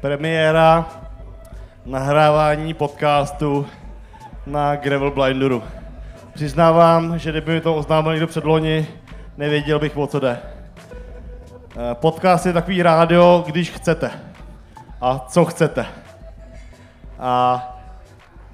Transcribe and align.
premiéra 0.00 0.86
nahrávání 1.86 2.74
podcastu 2.74 3.66
na 4.46 4.76
Gravel 4.76 5.10
Blinduru. 5.10 5.62
Přiznávám, 6.34 7.18
že 7.18 7.30
kdyby 7.30 7.52
mi 7.52 7.60
to 7.60 7.74
oznámil 7.74 8.12
někdo 8.12 8.26
před 8.26 8.44
loni, 8.44 8.86
nevěděl 9.36 9.78
bych, 9.78 9.96
o 9.96 10.06
co 10.06 10.20
jde. 10.20 10.38
Eh, 11.76 11.94
Podcast 11.94 12.46
je 12.46 12.52
takový 12.52 12.82
rádio, 12.82 13.44
když 13.46 13.70
chcete. 13.70 14.10
A 15.00 15.18
co 15.28 15.44
chcete. 15.44 15.86
A 17.18 17.62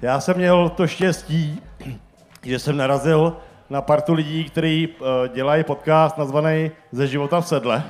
já 0.01 0.19
jsem 0.19 0.37
měl 0.37 0.69
to 0.69 0.87
štěstí, 0.87 1.61
že 2.43 2.59
jsem 2.59 2.77
narazil 2.77 3.37
na 3.69 3.81
partu 3.81 4.13
lidí, 4.13 4.43
kteří 4.43 4.87
uh, 4.87 5.07
dělají 5.33 5.63
podcast 5.63 6.17
nazvaný 6.17 6.71
Ze 6.91 7.07
života 7.07 7.41
v 7.41 7.47
sedle. 7.47 7.83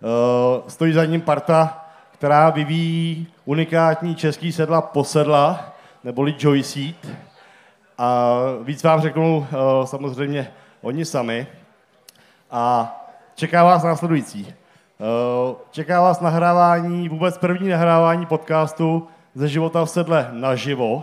Uh, 0.00 0.68
stojí 0.68 0.92
za 0.92 1.04
ním 1.04 1.20
parta, 1.20 1.81
která 2.22 2.50
vyvíjí 2.50 3.26
unikátní 3.44 4.14
český 4.14 4.52
sedla 4.52 4.80
posedla, 4.80 5.72
neboli 6.04 6.34
Joy 6.38 6.62
Seat. 6.62 6.94
A 7.98 8.34
víc 8.62 8.82
vám 8.82 9.00
řeknou 9.00 9.38
uh, 9.38 9.46
samozřejmě 9.84 10.50
oni 10.82 11.04
sami. 11.04 11.46
A 12.50 12.92
čeká 13.34 13.64
vás 13.64 13.82
následující. 13.82 14.46
Uh, 14.46 15.54
čeká 15.70 16.00
vás 16.00 16.20
nahrávání, 16.20 17.08
vůbec 17.08 17.38
první 17.38 17.68
nahrávání 17.68 18.26
podcastu 18.26 19.08
ze 19.34 19.48
života 19.48 19.84
v 19.84 19.90
sedle 19.90 20.28
naživo. 20.32 21.02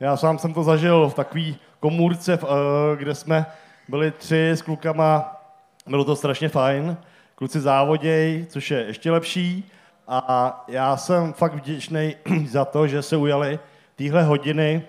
Já 0.00 0.16
sám 0.16 0.38
jsem 0.38 0.54
to 0.54 0.62
zažil 0.62 1.08
v 1.08 1.14
takové 1.14 1.52
komůrce, 1.80 2.38
uh, 2.38 2.48
kde 2.96 3.14
jsme 3.14 3.46
byli 3.88 4.10
tři 4.10 4.50
s 4.50 4.62
klukama, 4.62 5.36
bylo 5.86 6.04
to 6.04 6.16
strašně 6.16 6.48
fajn. 6.48 6.96
Kluci 7.34 7.60
závoděj, 7.60 8.46
což 8.48 8.70
je 8.70 8.78
ještě 8.78 9.10
lepší. 9.10 9.70
A 10.08 10.64
já 10.68 10.96
jsem 10.96 11.32
fakt 11.32 11.54
vděčný 11.54 12.16
za 12.46 12.64
to, 12.64 12.86
že 12.86 13.02
se 13.02 13.16
ujali 13.16 13.58
téhle 13.96 14.22
hodiny, 14.22 14.82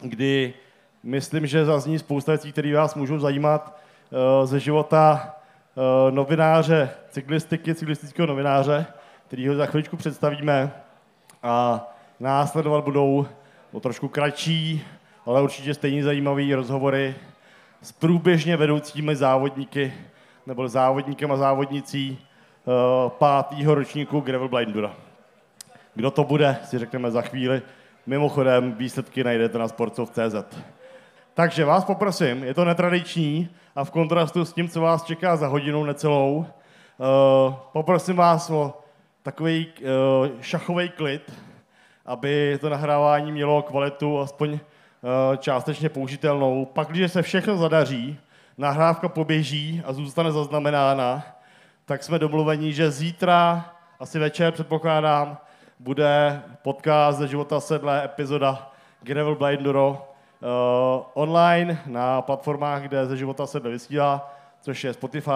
kdy 0.00 0.54
myslím, 1.02 1.46
že 1.46 1.64
zazní 1.64 1.98
spousta 1.98 2.32
věcí, 2.32 2.52
které 2.52 2.74
vás 2.74 2.94
můžou 2.94 3.18
zajímat 3.18 3.78
uh, 4.10 4.46
ze 4.46 4.60
života 4.60 5.34
uh, 5.74 6.14
novináře, 6.14 6.90
cyklistiky, 7.08 7.74
cyklistického 7.74 8.26
novináře, 8.26 8.86
který 9.26 9.48
ho 9.48 9.54
za 9.54 9.66
chviličku 9.66 9.96
představíme. 9.96 10.72
A 11.42 11.86
následovat 12.20 12.84
budou 12.84 13.26
o 13.72 13.80
trošku 13.80 14.08
kratší, 14.08 14.84
ale 15.26 15.42
určitě 15.42 15.74
stejně 15.74 16.04
zajímavé 16.04 16.56
rozhovory 16.56 17.14
s 17.82 17.92
průběžně 17.92 18.56
vedoucími 18.56 19.16
závodníky 19.16 19.94
nebo 20.46 20.68
závodníkem 20.68 21.32
a 21.32 21.36
závodnicí 21.36 22.18
pátého 23.08 23.74
ročníku 23.74 24.20
Gravel 24.20 24.48
Blindura. 24.48 24.94
Kdo 25.94 26.10
to 26.10 26.24
bude, 26.24 26.56
si 26.64 26.78
řekneme 26.78 27.10
za 27.10 27.22
chvíli. 27.22 27.62
Mimochodem, 28.06 28.72
výsledky 28.72 29.24
najdete 29.24 29.58
na 29.58 29.68
sportcov.cz. 29.68 30.58
Takže 31.34 31.64
vás 31.64 31.84
poprosím, 31.84 32.44
je 32.44 32.54
to 32.54 32.64
netradiční 32.64 33.48
a 33.76 33.84
v 33.84 33.90
kontrastu 33.90 34.44
s 34.44 34.52
tím, 34.52 34.68
co 34.68 34.80
vás 34.80 35.04
čeká 35.04 35.36
za 35.36 35.46
hodinu 35.46 35.84
necelou, 35.84 36.36
uh, 36.36 37.54
poprosím 37.72 38.16
vás 38.16 38.50
o 38.50 38.80
takový 39.22 39.66
uh, 39.66 40.40
šachový 40.40 40.88
klid, 40.88 41.32
aby 42.06 42.58
to 42.60 42.68
nahrávání 42.68 43.32
mělo 43.32 43.62
kvalitu 43.62 44.20
aspoň 44.20 44.58
částečně 45.38 45.88
použitelnou. 45.88 46.64
Pak, 46.64 46.88
když 46.88 47.12
se 47.12 47.22
všechno 47.22 47.56
zadaří, 47.56 48.18
nahrávka 48.58 49.08
poběží 49.08 49.82
a 49.84 49.92
zůstane 49.92 50.32
zaznamenána, 50.32 51.33
tak 51.84 52.02
jsme 52.02 52.18
domluveni, 52.18 52.72
že 52.72 52.90
zítra, 52.90 53.70
asi 54.00 54.18
večer 54.18 54.52
předpokládám, 54.52 55.38
bude 55.80 56.42
podcast 56.62 57.18
ze 57.18 57.28
života 57.28 57.60
sedlé 57.60 58.04
epizoda 58.04 58.72
Gravel 59.02 59.34
Blinduro 59.34 59.90
uh, 59.90 60.48
online 61.14 61.78
na 61.86 62.22
platformách, 62.22 62.82
kde 62.82 63.06
ze 63.06 63.16
života 63.16 63.46
sedle 63.46 63.70
vysílá, 63.70 64.34
což 64.60 64.84
je 64.84 64.92
Spotify, 64.92 65.30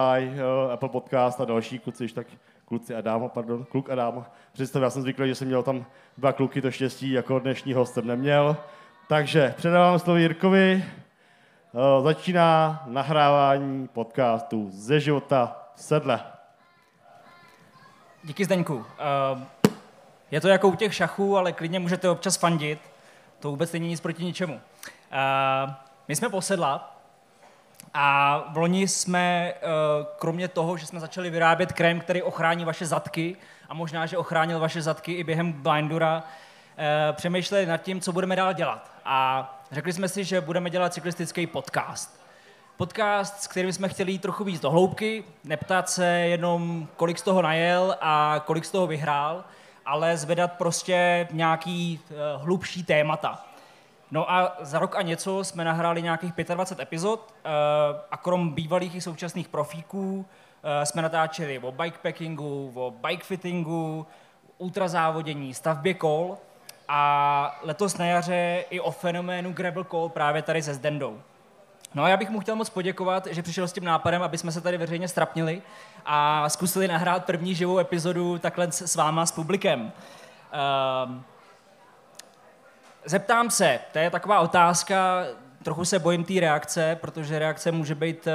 uh, 0.65 0.71
Apple 0.71 0.89
Podcast 0.89 1.41
a 1.41 1.45
další 1.45 1.79
kluci, 1.79 2.07
tak 2.07 2.27
kluci 2.65 2.95
a 2.95 3.01
dáma, 3.01 3.27
pardon, 3.27 3.65
kluk 3.65 3.89
a 3.89 3.95
dáma. 3.95 4.31
Představ, 4.51 4.81
já 4.81 4.89
jsem 4.89 5.01
zvyklý, 5.01 5.27
že 5.27 5.35
jsem 5.35 5.47
měl 5.47 5.63
tam 5.63 5.85
dva 6.17 6.33
kluky, 6.33 6.61
to 6.61 6.71
štěstí 6.71 7.11
jako 7.11 7.39
dnešní 7.39 7.73
host 7.73 7.93
jsem 7.93 8.07
neměl. 8.07 8.57
Takže 9.07 9.53
předávám 9.57 9.99
slovo 9.99 10.17
Jirkovi. 10.17 10.85
Uh, 11.71 12.03
začíná 12.03 12.83
nahrávání 12.87 13.87
podcastu 13.87 14.67
ze 14.71 14.99
života 14.99 15.69
sedle. 15.75 16.38
Díky 18.23 18.45
Zdeňku. 18.45 18.75
Uh, 18.75 18.85
je 20.31 20.41
to 20.41 20.47
jako 20.47 20.67
u 20.67 20.75
těch 20.75 20.95
šachů, 20.95 21.37
ale 21.37 21.51
klidně 21.51 21.79
můžete 21.79 22.09
občas 22.09 22.37
fandit. 22.37 22.79
To 23.39 23.49
vůbec 23.49 23.71
není 23.71 23.87
nic 23.87 24.01
proti 24.01 24.23
ničemu. 24.23 24.53
Uh, 24.53 25.73
my 26.07 26.15
jsme 26.15 26.29
posedla 26.29 26.95
a 27.93 28.37
v 28.51 28.57
loni 28.57 28.87
jsme, 28.87 29.53
uh, 29.53 30.05
kromě 30.17 30.47
toho, 30.47 30.77
že 30.77 30.85
jsme 30.85 30.99
začali 30.99 31.29
vyrábět 31.29 31.73
krém, 31.73 31.99
který 31.99 32.21
ochrání 32.21 32.65
vaše 32.65 32.85
zadky 32.85 33.35
a 33.69 33.73
možná, 33.73 34.05
že 34.05 34.17
ochránil 34.17 34.59
vaše 34.59 34.81
zadky 34.81 35.13
i 35.13 35.23
během 35.23 35.51
blindura, 35.51 36.23
přemýšleli 37.11 37.65
nad 37.65 37.77
tím, 37.77 38.01
co 38.01 38.11
budeme 38.11 38.35
dál 38.35 38.53
dělat. 38.53 38.91
A 39.05 39.61
řekli 39.71 39.93
jsme 39.93 40.09
si, 40.09 40.23
že 40.23 40.41
budeme 40.41 40.69
dělat 40.69 40.93
cyklistický 40.93 41.47
podcast. 41.47 42.18
Podcast, 42.79 43.41
s 43.41 43.47
kterým 43.47 43.73
jsme 43.73 43.89
chtěli 43.89 44.11
jít 44.11 44.21
trochu 44.21 44.43
víc 44.43 44.61
do 44.61 44.71
hloubky, 44.71 45.23
neptat 45.43 45.89
se 45.89 46.05
jenom, 46.05 46.87
kolik 46.95 47.19
z 47.19 47.21
toho 47.21 47.41
najel 47.41 47.95
a 48.01 48.43
kolik 48.45 48.65
z 48.65 48.71
toho 48.71 48.87
vyhrál, 48.87 49.43
ale 49.85 50.17
zvedat 50.17 50.53
prostě 50.53 51.27
nějaký 51.31 51.99
uh, 52.09 52.43
hlubší 52.43 52.83
témata. 52.83 53.45
No 54.11 54.31
a 54.31 54.57
za 54.61 54.79
rok 54.79 54.95
a 54.95 55.01
něco 55.01 55.43
jsme 55.43 55.63
nahráli 55.63 56.01
nějakých 56.01 56.33
25 56.53 56.83
epizod 56.83 57.19
uh, 57.45 57.51
a 58.11 58.17
krom 58.17 58.49
bývalých 58.49 58.95
i 58.95 59.01
současných 59.01 59.47
profíků 59.47 60.15
uh, 60.17 60.25
jsme 60.83 61.01
natáčeli 61.01 61.59
o 61.59 61.71
bikepackingu, 61.71 62.71
o 62.75 62.91
bikefittingu, 63.07 64.07
ultrazávodění, 64.57 65.53
stavbě 65.53 65.93
kol 65.93 66.37
a 66.87 67.59
letos 67.61 67.97
na 67.97 68.05
jaře 68.05 68.65
i 68.69 68.79
o 68.79 68.91
fenoménu 68.91 69.53
gravel 69.53 69.83
call 69.83 70.09
právě 70.09 70.41
tady 70.41 70.61
se 70.61 70.73
Zdendou. 70.73 71.21
No 71.93 72.03
a 72.03 72.09
já 72.09 72.17
bych 72.17 72.29
mu 72.29 72.39
chtěl 72.39 72.55
moc 72.55 72.69
poděkovat, 72.69 73.27
že 73.31 73.43
přišel 73.43 73.67
s 73.67 73.73
tím 73.73 73.83
nápadem, 73.83 74.23
aby 74.23 74.37
jsme 74.37 74.51
se 74.51 74.61
tady 74.61 74.77
veřejně 74.77 75.07
strapnili 75.07 75.61
a 76.05 76.49
zkusili 76.49 76.87
nahrát 76.87 77.25
první 77.25 77.55
živou 77.55 77.79
epizodu 77.79 78.37
takhle 78.37 78.71
s 78.71 78.95
váma, 78.95 79.25
s 79.25 79.31
publikem. 79.31 79.81
Uh, 79.81 81.15
zeptám 83.05 83.49
se, 83.49 83.79
to 83.91 83.99
je 83.99 84.09
taková 84.09 84.39
otázka, 84.39 85.23
trochu 85.63 85.85
se 85.85 85.99
bojím 85.99 86.23
té 86.23 86.33
reakce, 86.39 86.97
protože 87.01 87.39
reakce 87.39 87.71
může 87.71 87.95
být 87.95 88.27
uh, 88.27 88.33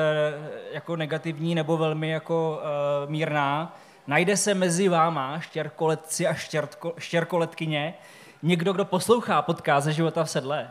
jako 0.72 0.96
negativní 0.96 1.54
nebo 1.54 1.76
velmi 1.76 2.10
jako 2.10 2.60
uh, 3.04 3.10
mírná. 3.10 3.76
Najde 4.06 4.36
se 4.36 4.54
mezi 4.54 4.88
váma, 4.88 5.40
štěrkoletci 5.40 6.26
a 6.26 6.34
štěrko, 6.34 6.94
štěrkoletkyně, 6.98 7.94
někdo, 8.42 8.72
kdo 8.72 8.84
poslouchá 8.84 9.42
podcast 9.42 9.84
ze 9.84 9.92
života 9.92 10.24
v 10.24 10.30
sedle? 10.30 10.70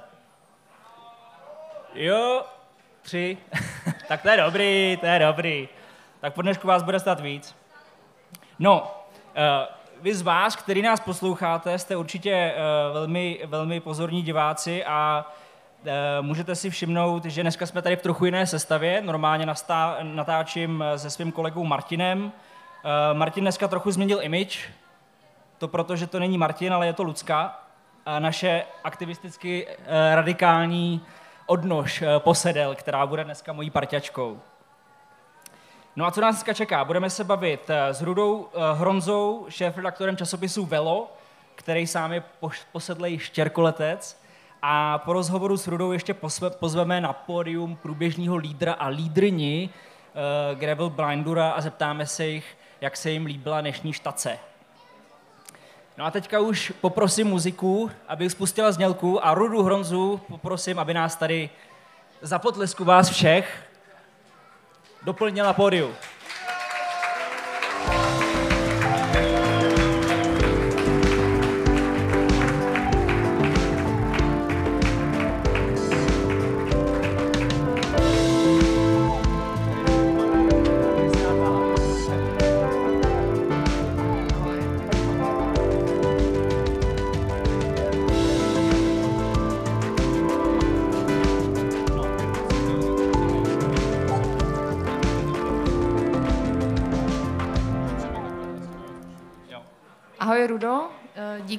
Jo, 1.94 2.46
tři. 3.04 3.38
tak 4.08 4.22
to 4.22 4.30
je 4.30 4.38
dobrý, 4.38 4.98
to 5.00 5.06
je 5.06 5.20
dobrý. 5.20 5.70
Tak 6.20 6.34
po 6.34 6.42
dnešku 6.42 6.68
vás 6.68 6.84
bude 6.84 7.00
stát 7.00 7.20
víc. 7.20 7.56
No, 8.60 8.82
uh, 8.82 10.02
vy 10.02 10.16
z 10.16 10.22
vás, 10.22 10.56
který 10.56 10.82
nás 10.82 11.00
posloucháte, 11.00 11.80
jste 11.80 11.96
určitě 11.96 12.54
uh, 12.56 12.94
velmi, 12.94 13.40
velmi 13.46 13.80
pozorní 13.80 14.22
diváci 14.22 14.86
a 14.86 15.26
uh, 15.82 15.92
můžete 16.22 16.56
si 16.56 16.70
všimnout, 16.70 17.26
že 17.26 17.42
dneska 17.42 17.66
jsme 17.66 17.82
tady 17.82 17.96
v 17.96 18.02
trochu 18.02 18.26
jiné 18.26 18.48
sestavě. 18.48 19.02
Normálně 19.02 19.46
natáčím 20.02 20.84
se 20.96 21.10
svým 21.10 21.32
kolegou 21.32 21.64
Martinem. 21.64 22.32
Martin 23.14 23.44
dneska 23.44 23.68
trochu 23.68 23.92
změnil 23.92 24.20
image, 24.22 24.60
to 25.58 25.68
proto, 25.68 25.96
že 25.96 26.08
to 26.08 26.20
není 26.20 26.38
Martin, 26.38 26.74
ale 26.74 26.86
je 26.86 26.94
to 26.94 27.04
Lucka. 27.04 27.60
Naše 28.20 28.64
aktivisticky 28.84 29.68
radikální 30.14 31.06
odnož 31.54 32.04
posedel, 32.18 32.76
která 32.76 33.06
bude 33.06 33.24
dneska 33.24 33.54
mojí 33.54 33.70
parťačkou. 33.70 34.40
No 35.96 36.06
a 36.06 36.12
co 36.12 36.22
nás 36.22 36.36
dneska 36.36 36.54
čeká? 36.54 36.86
Budeme 36.86 37.10
se 37.10 37.24
bavit 37.24 37.70
s 37.70 38.02
Rudou 38.02 38.50
Hronzou, 38.74 39.46
šéf-redaktorem 39.50 40.18
časopisu 40.18 40.66
Velo, 40.66 41.14
který 41.56 41.88
sám 41.88 42.14
je 42.14 42.24
posedlej 42.72 43.20
štěrkoletec. 43.20 44.24
A 44.62 44.98
po 44.98 45.14
rozhovoru 45.14 45.58
s 45.58 45.68
Rudou 45.68 45.92
ještě 45.92 46.16
pozveme 46.60 47.02
na 47.02 47.14
pódium 47.14 47.76
průběžního 47.76 48.36
lídra 48.36 48.74
a 48.74 48.88
lídrni 48.88 49.70
Gravel 50.54 50.90
Blindura 50.90 51.52
a 51.52 51.62
zeptáme 51.62 52.06
se 52.06 52.26
jich, 52.26 52.58
jak 52.82 52.98
se 52.98 53.12
jim 53.12 53.26
líbila 53.26 53.62
dnešní 53.62 53.94
štace. 53.94 54.40
No 55.98 56.06
a 56.06 56.12
teďka 56.12 56.40
už 56.40 56.74
poprosím 56.82 57.28
muziku, 57.28 57.92
aby 58.08 58.30
spustila 58.30 58.72
znělku 58.72 59.26
a 59.26 59.34
Rudu 59.34 59.64
Hronzu 59.64 60.22
poprosím, 60.28 60.80
aby 60.80 60.94
nás 60.94 61.16
tady 61.16 61.50
za 62.22 62.40
potlesku 62.40 62.86
vás 62.86 63.10
všech 63.10 63.64
doplnila 65.04 65.54
pódiu. 65.54 65.96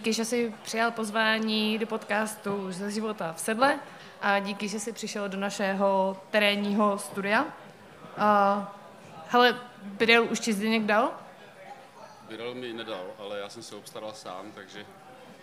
Díky, 0.05 0.12
že 0.12 0.25
jsi 0.25 0.55
přijal 0.62 0.91
pozvání 0.91 1.79
do 1.79 1.87
podcastu 1.87 2.73
ze 2.73 2.91
života 2.91 3.33
v 3.33 3.41
sedle 3.41 3.79
a 4.23 4.39
díky, 4.39 4.69
že 4.69 4.81
jsi 4.81 4.93
přišel 4.93 5.29
do 5.29 5.39
našeho 5.39 6.17
terénního 6.31 6.99
studia. 6.99 7.43
Uh, 7.43 8.65
hele, 9.29 9.61
Bydel 9.83 10.25
už 10.25 10.41
ti 10.41 10.53
Zdeněk 10.53 10.83
dal? 10.83 11.12
Bydel 12.29 12.55
mi 12.55 12.73
nedal, 12.73 13.05
ale 13.19 13.39
já 13.39 13.49
jsem 13.49 13.62
se 13.62 13.77
obstaral 13.77 14.12
sám, 14.12 14.53
takže 14.55 14.87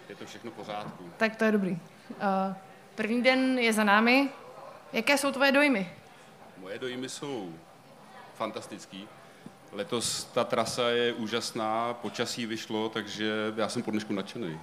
je 0.09 0.15
to 0.15 0.25
všechno 0.25 0.51
v 0.51 0.53
pořádku. 0.53 1.11
Tak 1.17 1.35
to 1.35 1.43
je 1.43 1.51
dobrý. 1.51 1.71
Uh, 1.71 2.55
první 2.95 3.23
den 3.23 3.59
je 3.59 3.73
za 3.73 3.83
námi. 3.83 4.29
Jaké 4.93 5.17
jsou 5.17 5.31
tvoje 5.31 5.51
dojmy? 5.51 5.91
Moje 6.57 6.79
dojmy 6.79 7.09
jsou 7.09 7.53
fantastický. 8.35 9.07
Letos 9.71 10.23
ta 10.23 10.43
trasa 10.43 10.89
je 10.89 11.13
úžasná, 11.13 11.93
počasí 11.93 12.45
vyšlo, 12.45 12.89
takže 12.89 13.53
já 13.55 13.69
jsem 13.69 13.83
po 13.83 13.91
dnešku 13.91 14.13
nadšený. 14.13 14.59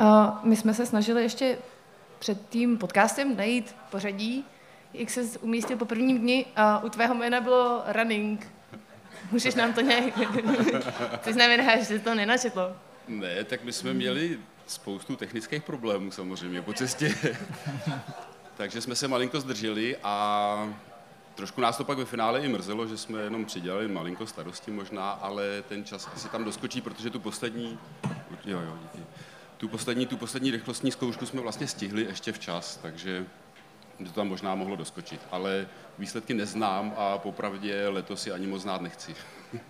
Uh, 0.00 0.28
my 0.42 0.56
jsme 0.56 0.74
se 0.74 0.86
snažili 0.86 1.22
ještě 1.22 1.58
před 2.18 2.48
tím 2.48 2.78
podcastem 2.78 3.36
najít 3.36 3.76
pořadí, 3.90 4.44
jak 4.94 5.10
se 5.10 5.38
umístil 5.40 5.76
po 5.76 5.84
prvním 5.84 6.18
dni 6.18 6.46
a 6.56 6.78
u 6.84 6.88
tvého 6.88 7.14
jména 7.14 7.40
bylo 7.40 7.82
running. 7.86 8.52
Můžeš 9.32 9.54
nám 9.54 9.72
to 9.72 9.80
nějak... 9.80 10.04
Ty 11.24 11.32
znamená, 11.32 11.82
že 11.82 11.98
to 11.98 12.14
nenačetlo. 12.14 12.76
Ne, 13.08 13.44
tak 13.44 13.64
my 13.64 13.72
jsme 13.72 13.94
měli 13.94 14.38
spoustu 14.66 15.16
technických 15.16 15.62
problémů 15.62 16.10
samozřejmě 16.10 16.62
po 16.62 16.72
cestě. 16.72 17.14
Takže 18.56 18.80
jsme 18.80 18.94
se 18.94 19.08
malinko 19.08 19.40
zdrželi 19.40 19.96
a 20.02 20.74
trošku 21.36 21.60
nás 21.60 21.76
to 21.76 21.84
pak 21.84 21.98
ve 21.98 22.04
finále 22.04 22.40
i 22.40 22.48
mrzelo, 22.48 22.86
že 22.86 22.96
jsme 22.96 23.20
jenom 23.20 23.44
přidělali 23.44 23.88
malinko 23.88 24.26
starosti 24.26 24.70
možná, 24.70 25.10
ale 25.10 25.62
ten 25.68 25.84
čas 25.84 26.08
asi 26.14 26.28
tam 26.28 26.44
doskočí, 26.44 26.80
protože 26.80 27.10
tu 27.10 27.20
poslední, 27.20 27.78
jo, 28.44 28.60
jo, 28.60 28.78
díky. 28.82 29.06
Tu 29.56 29.68
poslední, 29.68 30.06
tu 30.06 30.16
poslední 30.16 30.50
rychlostní 30.50 30.90
zkoušku 30.90 31.26
jsme 31.26 31.40
vlastně 31.40 31.66
stihli 31.66 32.02
ještě 32.02 32.32
včas, 32.32 32.76
takže 32.76 33.26
to 34.04 34.12
tam 34.12 34.28
možná 34.28 34.54
mohlo 34.54 34.76
doskočit. 34.76 35.20
Ale 35.30 35.68
výsledky 35.98 36.34
neznám 36.34 36.94
a 36.96 37.18
popravdě 37.18 37.88
letos 37.88 38.22
si 38.22 38.32
ani 38.32 38.46
moc 38.46 38.62
znát 38.62 38.80
nechci. 38.80 39.16
Uh, 39.52 39.60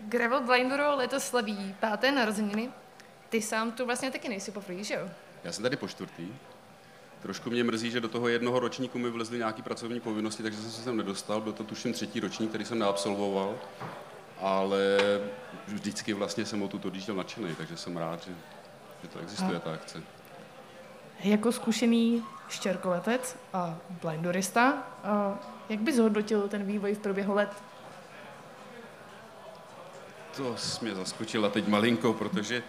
Gravel 0.08 0.40
Blinduro 0.40 0.96
letos 0.96 1.24
slaví 1.24 1.74
páté 1.80 2.12
narozeniny. 2.12 2.70
Ty 3.28 3.42
sám 3.42 3.72
tu 3.72 3.86
vlastně 3.86 4.10
taky 4.10 4.28
nejsi 4.28 4.50
poprvé, 4.50 4.84
že 4.84 4.94
jo? 4.94 5.08
Já 5.44 5.52
jsem 5.52 5.62
tady 5.62 5.76
po 5.76 5.88
čtvrtý. 5.88 6.28
Trošku 7.22 7.50
mě 7.50 7.64
mrzí, 7.64 7.90
že 7.90 8.00
do 8.00 8.08
toho 8.08 8.28
jednoho 8.28 8.60
ročníku 8.60 8.98
mi 8.98 9.10
vlezly 9.10 9.38
nějaké 9.38 9.62
pracovní 9.62 10.00
povinnosti, 10.00 10.42
takže 10.42 10.58
jsem 10.58 10.70
se 10.70 10.82
sem 10.82 10.96
nedostal. 10.96 11.40
Byl 11.40 11.52
to 11.52 11.64
tuším 11.64 11.92
třetí 11.92 12.20
ročník, 12.20 12.48
který 12.48 12.64
jsem 12.64 12.78
neabsolvoval. 12.78 13.54
Ale 14.40 14.98
vždycky 15.68 16.12
vlastně 16.12 16.46
jsem 16.46 16.62
o 16.62 16.68
tuto 16.68 16.88
odjížděl 16.88 17.14
nadšený, 17.14 17.54
takže 17.54 17.76
jsem 17.76 17.96
rád, 17.96 18.24
že, 18.24 18.32
že 19.02 19.08
to 19.08 19.18
existuje, 19.18 19.56
a... 19.56 19.60
ta 19.60 19.72
akce. 19.72 20.02
Jako 21.24 21.52
zkušený 21.52 22.24
štěrkoletec 22.48 23.36
a 23.52 23.78
blindorista, 24.02 24.88
jak 25.68 25.80
bys 25.80 25.96
zhodnotil 25.96 26.48
ten 26.48 26.64
vývoj 26.64 26.94
v 26.94 26.98
průběhu 26.98 27.34
let? 27.34 27.50
To 30.36 30.56
jsi 30.56 30.84
mě 30.84 30.94
zaskočila 30.94 31.48
teď 31.48 31.68
malinko, 31.68 32.12
protože 32.12 32.62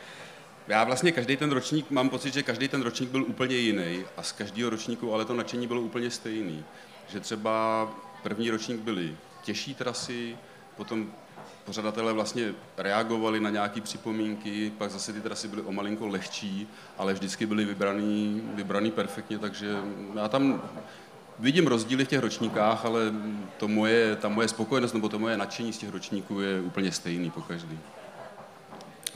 já 0.68 0.84
vlastně 0.84 1.12
každý 1.12 1.38
ten 1.38 1.52
ročník, 1.52 1.92
mám 1.92 2.10
pocit, 2.10 2.34
že 2.34 2.44
každý 2.44 2.68
ten 2.68 2.82
ročník 2.82 3.10
byl 3.10 3.24
úplně 3.24 3.56
jiný 3.56 4.04
a 4.18 4.24
z 4.24 4.32
každého 4.32 4.70
ročníku 4.70 5.14
ale 5.14 5.26
to 5.26 5.34
nadšení 5.34 5.68
bylo 5.68 5.82
úplně 5.82 6.12
stejný. 6.12 6.64
Že 7.08 7.20
třeba 7.20 7.88
první 8.24 8.50
ročník 8.50 8.80
byly 8.80 9.16
těžší 9.44 9.76
trasy, 9.76 10.38
potom 10.76 11.12
pořadatelé 11.66 12.14
vlastně 12.14 12.54
reagovali 12.78 13.40
na 13.40 13.50
nějaké 13.50 13.82
připomínky, 13.82 14.72
pak 14.78 14.92
zase 14.92 15.14
ty 15.14 15.22
trasy 15.22 15.48
byly 15.48 15.62
o 15.62 15.72
malinko 15.72 16.08
lehčí, 16.08 16.68
ale 16.98 17.14
vždycky 17.14 17.46
byly 17.46 17.66
vybraný, 17.66 18.42
vybraný 18.56 18.92
perfektně, 18.92 19.40
takže 19.40 19.78
já 20.16 20.28
tam 20.28 20.62
vidím 21.40 21.68
rozdíly 21.68 22.06
v 22.06 22.08
těch 22.08 22.20
ročníkách, 22.20 22.86
ale 22.86 23.02
to 23.58 23.68
moje, 23.68 24.16
ta 24.16 24.30
moje 24.30 24.48
spokojenost 24.48 24.94
nebo 24.94 25.10
to 25.10 25.20
moje 25.20 25.38
nadšení 25.38 25.74
z 25.74 25.78
těch 25.78 25.90
ročníků 25.90 26.40
je 26.40 26.62
úplně 26.62 26.92
stejný 26.92 27.32
po 27.32 27.42
každý. 27.42 27.80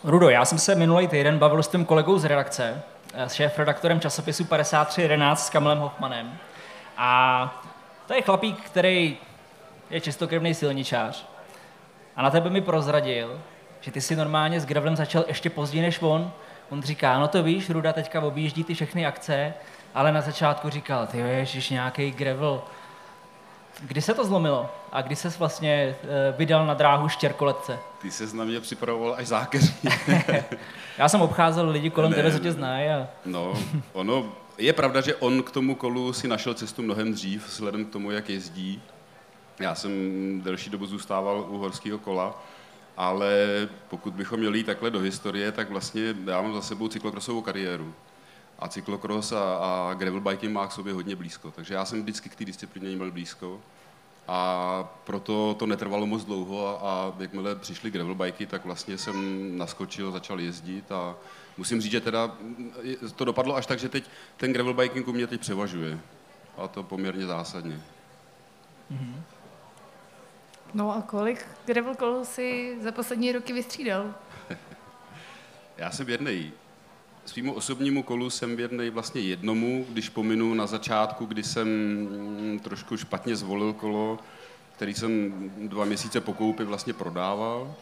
Rudo, 0.04 0.30
já 0.30 0.46
jsem 0.46 0.58
se 0.58 0.76
minulý 0.76 1.08
týden 1.08 1.40
bavil 1.40 1.64
s 1.64 1.68
tím 1.68 1.86
kolegou 1.86 2.18
z 2.18 2.26
redakce, 2.26 2.82
s 3.14 3.34
šéf-redaktorem 3.34 4.00
časopisu 4.00 4.46
5311 4.46 5.46
s 5.46 5.50
Kamilem 5.50 5.78
Hoffmanem. 5.78 6.38
A 6.98 7.64
to 8.08 8.14
je 8.14 8.22
chlapík, 8.22 8.62
který 8.62 9.18
je 9.90 10.02
čistokrevný 10.02 10.54
silničář. 10.54 11.26
A 12.16 12.22
na 12.22 12.30
tebe 12.30 12.50
mi 12.50 12.62
prozradil, 12.62 13.42
že 13.82 13.92
ty 13.92 14.02
si 14.02 14.16
normálně 14.16 14.60
s 14.60 14.66
Gravelem 14.66 14.96
začal 14.96 15.26
ještě 15.28 15.50
později 15.50 15.82
než 15.82 16.02
on. 16.02 16.32
On 16.70 16.82
říká, 16.82 17.20
no 17.20 17.28
to 17.28 17.44
víš, 17.44 17.70
Ruda 17.70 17.94
teďka 17.94 18.22
objíždí 18.22 18.64
ty 18.64 18.74
všechny 18.74 19.06
akce, 19.06 19.54
ale 19.94 20.12
na 20.12 20.22
začátku 20.22 20.70
říkal, 20.70 21.08
ty 21.08 21.18
ježiš, 21.18 21.70
nějaký 21.70 22.12
Gravel. 22.12 22.62
Kdy 23.82 24.02
se 24.02 24.14
to 24.14 24.26
zlomilo? 24.26 24.70
A 24.92 25.02
kdy 25.02 25.16
ses 25.16 25.40
vlastně 25.40 25.96
eh, 26.04 26.34
vydal 26.38 26.66
na 26.66 26.74
dráhu 26.74 27.10
štěrkoletce? 27.10 27.80
Ty 28.02 28.12
se 28.12 28.36
na 28.38 28.44
mě 28.44 28.60
připravoval 28.60 29.16
až 29.18 29.28
zákeř. 29.28 29.74
Já 30.98 31.10
jsem 31.10 31.22
obcházel 31.22 31.70
lidi 31.70 31.90
kolem 31.90 32.12
ne, 32.12 32.18
tebe, 32.18 32.32
co 32.32 32.40
tě 32.40 32.52
znají. 32.52 32.90
A... 32.90 33.08
No, 33.26 33.54
ono, 33.94 34.34
je 34.58 34.74
pravda, 34.74 35.02
že 35.02 35.16
on 35.16 35.44
k 35.44 35.52
tomu 35.52 35.76
kolu 35.76 36.14
si 36.14 36.28
našel 36.28 36.54
cestu 36.54 36.82
mnohem 36.82 37.14
dřív, 37.14 37.48
vzhledem 37.48 37.86
k 37.86 37.90
tomu, 37.90 38.12
jak 38.12 38.30
jezdí. 38.30 38.82
Já 39.60 39.76
jsem 39.76 39.92
delší 40.44 40.70
dobu 40.70 40.86
zůstával 40.86 41.46
u 41.50 41.58
horského 41.58 42.00
kola, 42.00 42.44
ale 42.98 43.34
pokud 43.90 44.14
bychom 44.14 44.40
měli 44.40 44.64
takhle 44.64 44.92
do 44.92 45.00
historie, 45.00 45.52
tak 45.52 45.70
vlastně 45.70 46.16
já 46.26 46.42
mám 46.42 46.54
za 46.54 46.62
sebou 46.62 46.88
cyklokrosovou 46.88 47.42
kariéru. 47.42 47.94
A 48.60 48.68
cyklokros 48.68 49.32
a, 49.32 49.56
a 49.56 49.94
gravel 49.94 50.22
biking 50.22 50.54
má 50.54 50.68
k 50.68 50.72
sobě 50.72 50.94
hodně 50.94 51.16
blízko. 51.16 51.52
Takže 51.52 51.74
já 51.74 51.86
jsem 51.86 52.02
vždycky 52.02 52.30
k 52.30 52.36
té 52.36 52.46
disciplíně 52.46 52.96
měl 52.96 53.12
blízko. 53.12 53.62
A 54.28 54.90
proto 55.04 55.56
to 55.60 55.66
netrvalo 55.66 56.06
moc 56.06 56.24
dlouho 56.24 56.68
a, 56.68 56.90
a 56.90 57.14
jakmile 57.20 57.56
přišly 57.56 57.92
gravelbajky, 57.92 58.46
tak 58.46 58.66
vlastně 58.66 58.98
jsem 58.98 59.18
naskočil, 59.58 60.12
začal 60.12 60.40
jezdit 60.40 60.92
a 60.92 61.16
musím 61.58 61.82
říct, 61.82 61.92
že 61.92 62.02
teda 62.02 62.38
to 63.16 63.26
dopadlo 63.26 63.56
až 63.56 63.66
tak, 63.66 63.80
že 63.80 63.90
teď 63.90 64.04
ten 64.38 64.54
gravelbiking 64.54 65.08
u 65.08 65.14
mě 65.14 65.28
teď 65.28 65.42
převažuje. 65.42 66.00
A 66.58 66.68
to 66.68 66.84
poměrně 66.84 67.26
zásadně. 67.26 67.82
Mm-hmm. 68.92 69.22
No 70.74 70.96
a 70.96 71.02
kolik 71.02 71.48
gravel 71.66 71.96
kol 71.96 72.26
si 72.26 72.78
za 72.82 72.92
poslední 72.92 73.32
roky 73.32 73.54
vystřídal? 73.54 74.14
Já 75.78 75.92
jsem 75.92 76.06
věrnej. 76.06 76.52
Svýmu 77.26 77.54
osobnímu 77.54 78.04
kolu 78.04 78.30
jsem 78.30 78.56
věrnej 78.56 78.90
vlastně 78.90 79.22
jednomu, 79.22 79.86
když 79.90 80.10
pominu 80.10 80.54
na 80.54 80.68
začátku, 80.68 81.26
kdy 81.26 81.44
jsem 81.44 81.68
mm, 81.68 82.60
trošku 82.64 82.98
špatně 82.98 83.36
zvolil 83.36 83.74
kolo, 83.74 84.20
který 84.76 84.94
jsem 84.94 85.34
dva 85.58 85.86
měsíce 85.86 86.22
po 86.22 86.34
koupi 86.34 86.64
vlastně 86.64 86.94
prodával. 86.94 87.76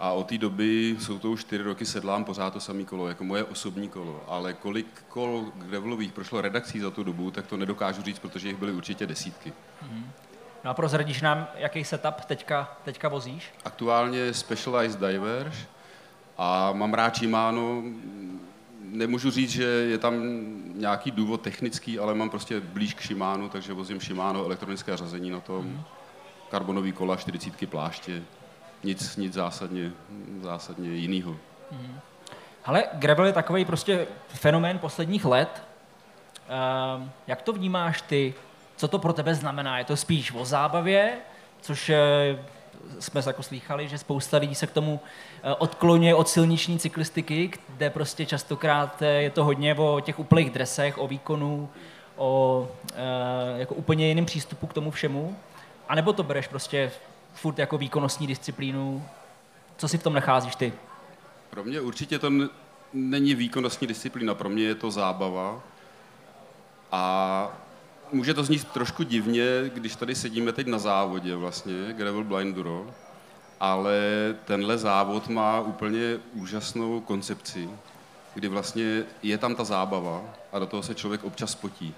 A 0.00 0.12
od 0.12 0.26
té 0.26 0.38
doby 0.38 0.96
jsou 1.00 1.18
to 1.18 1.30
už 1.30 1.40
čtyři 1.40 1.62
roky 1.62 1.86
sedlám 1.86 2.24
pořád 2.24 2.52
to 2.52 2.60
samé 2.60 2.84
kolo, 2.84 3.08
jako 3.08 3.24
moje 3.24 3.44
osobní 3.44 3.88
kolo. 3.88 4.24
Ale 4.28 4.52
kolik 4.52 5.04
kol 5.08 5.52
gravelových 5.54 6.12
prošlo 6.12 6.40
redakcí 6.40 6.80
za 6.80 6.90
tu 6.90 7.04
dobu, 7.04 7.30
tak 7.30 7.46
to 7.46 7.56
nedokážu 7.56 8.02
říct, 8.02 8.18
protože 8.18 8.48
jich 8.48 8.56
byly 8.56 8.72
určitě 8.72 9.06
desítky. 9.06 9.52
Mm-hmm. 9.82 10.04
No 10.64 10.70
a 10.70 10.74
prozradíš 10.74 11.22
nám, 11.22 11.48
jaký 11.54 11.84
setup 11.84 12.24
teďka, 12.24 12.76
teďka 12.84 13.08
vozíš? 13.08 13.52
Aktuálně 13.64 14.34
Specialized 14.34 15.00
Diverge 15.00 15.58
a 16.38 16.72
mám 16.72 16.94
rád 16.94 17.16
Shimano. 17.16 17.82
Nemůžu 18.92 19.30
říct, 19.30 19.50
že 19.50 19.64
je 19.64 19.98
tam 19.98 20.14
nějaký 20.74 21.10
důvod 21.10 21.40
technický, 21.40 21.98
ale 21.98 22.14
mám 22.14 22.30
prostě 22.30 22.60
blíž 22.60 22.94
k 22.94 23.02
Shimano, 23.02 23.48
takže 23.48 23.72
vozím 23.72 24.00
Shimano, 24.00 24.44
elektronické 24.44 24.96
řazení 24.96 25.30
na 25.30 25.40
tom, 25.40 25.64
mm. 25.64 25.82
karbonový 26.50 26.92
kola, 26.92 27.16
40 27.16 27.70
pláště, 27.70 28.22
nic, 28.84 29.16
nic 29.16 29.32
zásadně, 29.32 29.92
zásadně 30.42 30.90
jinýho. 30.90 31.36
Mm. 31.70 31.98
Ale 32.64 32.84
gravel 32.92 33.26
je 33.26 33.32
takový 33.32 33.64
prostě 33.64 34.06
fenomén 34.28 34.78
posledních 34.78 35.24
let. 35.24 35.62
Uh, 36.98 37.08
jak 37.26 37.42
to 37.42 37.52
vnímáš 37.52 38.02
ty? 38.02 38.34
Co 38.76 38.88
to 38.88 38.98
pro 38.98 39.12
tebe 39.12 39.34
znamená? 39.34 39.78
Je 39.78 39.84
to 39.84 39.96
spíš 39.96 40.32
o 40.32 40.44
zábavě, 40.44 41.16
což 41.60 41.88
eh, 41.88 41.98
jsme 42.98 43.22
jako 43.26 43.42
slýchali, 43.42 43.88
že 43.88 43.98
spousta 43.98 44.36
lidí 44.36 44.54
se 44.54 44.66
k 44.66 44.72
tomu 44.72 45.00
eh, 45.42 45.54
odklonuje 45.54 46.14
od 46.14 46.28
silniční 46.28 46.78
cyklistiky, 46.78 47.50
kde 47.68 47.90
prostě 47.90 48.26
častokrát 48.26 49.02
eh, 49.02 49.06
je 49.06 49.30
to 49.30 49.44
hodně 49.44 49.74
o 49.74 50.00
těch 50.00 50.18
úplných 50.18 50.50
dresech, 50.50 50.98
o 50.98 51.08
výkonu, 51.08 51.68
o 52.16 52.68
jako 53.56 53.74
úplně 53.74 54.08
jiným 54.08 54.26
přístupu 54.26 54.66
k 54.66 54.72
tomu 54.72 54.90
všemu. 54.90 55.36
A 55.88 55.94
nebo 55.94 56.12
to 56.12 56.22
bereš 56.22 56.48
prostě 56.48 56.92
furt 57.34 57.58
jako 57.58 57.78
výkonnostní 57.78 58.26
disciplínu? 58.26 59.04
Co 59.76 59.88
si 59.88 59.98
v 59.98 60.02
tom 60.02 60.14
nacházíš 60.14 60.56
ty? 60.56 60.72
Pro 61.50 61.64
mě 61.64 61.80
určitě 61.80 62.18
to 62.18 62.30
není 62.92 63.34
výkonnostní 63.34 63.86
disciplína, 63.86 64.34
pro 64.34 64.48
mě 64.48 64.64
je 64.64 64.74
to 64.74 64.90
zábava. 64.90 65.60
A 66.92 67.52
může 68.12 68.34
to 68.34 68.44
znít 68.44 68.68
trošku 68.68 69.02
divně, 69.02 69.44
když 69.74 69.96
tady 69.96 70.14
sedíme 70.14 70.52
teď 70.52 70.66
na 70.66 70.78
závodě 70.78 71.36
vlastně, 71.36 71.92
Gravel 71.92 72.24
Blinduro, 72.24 72.86
ale 73.60 73.94
tenhle 74.44 74.78
závod 74.78 75.28
má 75.28 75.60
úplně 75.60 76.18
úžasnou 76.32 77.00
koncepci, 77.00 77.70
kdy 78.34 78.48
vlastně 78.48 79.02
je 79.22 79.38
tam 79.38 79.54
ta 79.54 79.64
zábava 79.64 80.22
a 80.52 80.58
do 80.58 80.66
toho 80.66 80.82
se 80.82 80.94
člověk 80.94 81.24
občas 81.24 81.54
potí. 81.54 81.94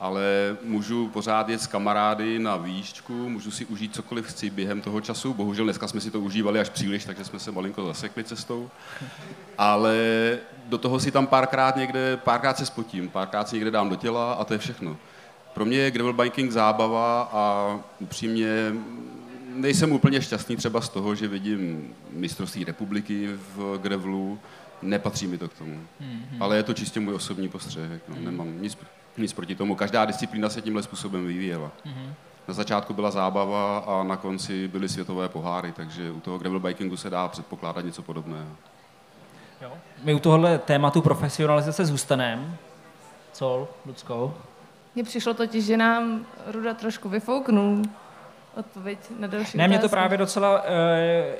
Ale 0.00 0.56
můžu 0.62 1.08
pořád 1.08 1.48
jet 1.48 1.60
s 1.60 1.66
kamarády 1.66 2.38
na 2.38 2.56
výšťku, 2.56 3.28
můžu 3.28 3.50
si 3.50 3.64
užít 3.64 3.94
cokoliv 3.94 4.26
chci 4.26 4.50
během 4.50 4.80
toho 4.80 5.00
času. 5.00 5.34
Bohužel 5.34 5.64
dneska 5.64 5.88
jsme 5.88 6.00
si 6.00 6.10
to 6.10 6.20
užívali 6.20 6.60
až 6.60 6.68
příliš, 6.68 7.04
takže 7.04 7.24
jsme 7.24 7.38
se 7.38 7.52
malinko 7.52 7.86
zasekli 7.86 8.24
cestou. 8.24 8.70
Ale 9.58 9.96
do 10.66 10.78
toho 10.78 11.00
si 11.00 11.10
tam 11.10 11.26
párkrát 11.26 11.76
někde, 11.76 12.16
párkrát 12.16 12.58
se 12.58 12.66
spotím, 12.66 13.08
párkrát 13.10 13.48
si 13.48 13.56
někde 13.56 13.70
dám 13.70 13.88
do 13.88 13.96
těla 13.96 14.32
a 14.32 14.44
to 14.44 14.52
je 14.52 14.58
všechno. 14.58 14.96
Pro 15.56 15.64
mě 15.64 15.78
je 15.78 15.90
gravel 15.90 16.12
biking 16.12 16.50
zábava 16.52 17.22
a 17.32 17.76
upřímně 18.00 18.72
nejsem 19.54 19.92
úplně 19.92 20.22
šťastný 20.22 20.56
třeba 20.56 20.80
z 20.80 20.88
toho, 20.88 21.14
že 21.14 21.28
vidím 21.28 21.94
mistrovství 22.10 22.64
republiky 22.64 23.28
v 23.56 23.78
grevlu, 23.78 24.38
nepatří 24.82 25.26
mi 25.26 25.38
to 25.38 25.48
k 25.48 25.54
tomu. 25.54 25.74
Mm-hmm. 26.00 26.36
Ale 26.40 26.56
je 26.56 26.62
to 26.62 26.74
čistě 26.74 27.00
můj 27.00 27.14
osobní 27.14 27.48
postřeh, 27.48 28.00
no, 28.08 28.16
nemám 28.18 28.62
nic, 28.62 28.78
nic 29.18 29.32
proti 29.32 29.54
tomu. 29.54 29.74
Každá 29.74 30.04
disciplína 30.04 30.48
se 30.48 30.62
tímhle 30.62 30.82
způsobem 30.82 31.26
vyvíjela. 31.26 31.70
Mm-hmm. 31.86 32.12
Na 32.48 32.54
začátku 32.54 32.94
byla 32.94 33.10
zábava 33.10 33.78
a 33.78 34.02
na 34.02 34.16
konci 34.16 34.68
byly 34.68 34.88
světové 34.88 35.28
poháry, 35.28 35.72
takže 35.72 36.10
u 36.10 36.20
toho 36.20 36.38
gravel 36.38 36.60
bikingu 36.60 36.96
se 36.96 37.10
dá 37.10 37.28
předpokládat 37.28 37.84
něco 37.84 38.02
podobného. 38.02 38.48
Jo. 39.62 39.72
My 40.02 40.14
u 40.14 40.18
tohohle 40.18 40.58
tématu 40.58 41.02
profesionalizace 41.02 41.86
zůstaneme. 41.86 42.56
Co, 43.32 43.68
Lucko? 43.86 44.34
Mně 44.96 45.04
přišlo 45.04 45.34
totiž, 45.34 45.64
že 45.64 45.76
nám 45.76 46.26
Ruda 46.46 46.74
trošku 46.74 47.08
vyfouknul 47.08 47.82
odpověď 48.56 48.98
na 49.18 49.26
další 49.26 49.58
Ne, 49.58 49.68
mě 49.68 49.78
to 49.78 49.88
právě 49.88 50.18
docela 50.18 50.62
uh, 50.62 50.68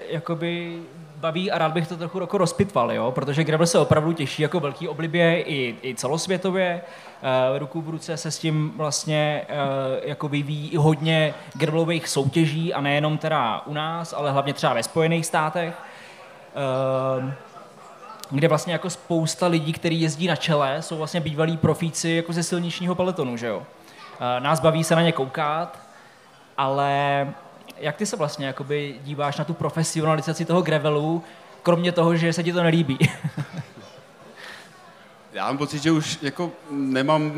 jakoby 0.08 0.82
baví 1.16 1.50
a 1.50 1.58
rád 1.58 1.72
bych 1.72 1.88
to 1.88 1.96
trochu 1.96 2.20
jako 2.20 2.38
rozpitval, 2.38 2.92
jo? 2.92 3.12
protože 3.12 3.44
gravel 3.44 3.66
se 3.66 3.78
opravdu 3.78 4.12
těší 4.12 4.42
jako 4.42 4.60
velký 4.60 4.88
oblibě 4.88 5.42
i, 5.42 5.76
i 5.82 5.94
celosvětově. 5.94 6.82
Uh, 7.52 7.58
ruku 7.58 7.80
v 7.80 7.88
ruce 7.88 8.16
se 8.16 8.30
s 8.30 8.38
tím 8.38 8.72
vlastně 8.76 9.42
uh, 9.48 9.54
jako 10.08 10.28
vyvíjí 10.28 10.68
i 10.68 10.76
hodně 10.76 11.34
gravelových 11.54 12.08
soutěží 12.08 12.74
a 12.74 12.80
nejenom 12.80 13.18
teda 13.18 13.62
u 13.66 13.74
nás, 13.74 14.12
ale 14.12 14.32
hlavně 14.32 14.54
třeba 14.54 14.74
ve 14.74 14.82
Spojených 14.82 15.26
státech. 15.26 15.74
Uh, 17.24 17.32
kde 18.30 18.48
vlastně 18.48 18.72
jako 18.72 18.90
spousta 18.90 19.46
lidí, 19.46 19.72
kteří 19.72 20.00
jezdí 20.00 20.26
na 20.26 20.36
čele, 20.36 20.82
jsou 20.82 20.96
vlastně 20.96 21.20
bývalí 21.20 21.56
profíci 21.56 22.10
jako 22.10 22.32
ze 22.32 22.42
silničního 22.42 22.94
peletonu, 22.94 23.36
že 23.36 23.46
jo. 23.46 23.62
Nás 24.38 24.60
baví 24.60 24.84
se 24.84 24.96
na 24.96 25.02
ně 25.02 25.12
koukat, 25.12 25.78
ale 26.58 27.28
jak 27.78 27.96
ty 27.96 28.06
se 28.06 28.16
vlastně 28.16 28.46
jakoby 28.46 28.94
díváš 29.04 29.36
na 29.36 29.44
tu 29.44 29.54
profesionalizaci 29.54 30.44
toho 30.44 30.62
gravelu, 30.62 31.22
kromě 31.62 31.92
toho, 31.92 32.16
že 32.16 32.32
se 32.32 32.42
ti 32.42 32.52
to 32.52 32.62
nelíbí? 32.62 32.98
Já 35.32 35.46
mám 35.46 35.58
pocit, 35.58 35.82
že 35.82 35.90
už 35.90 36.18
jako 36.22 36.52
nemám, 36.70 37.32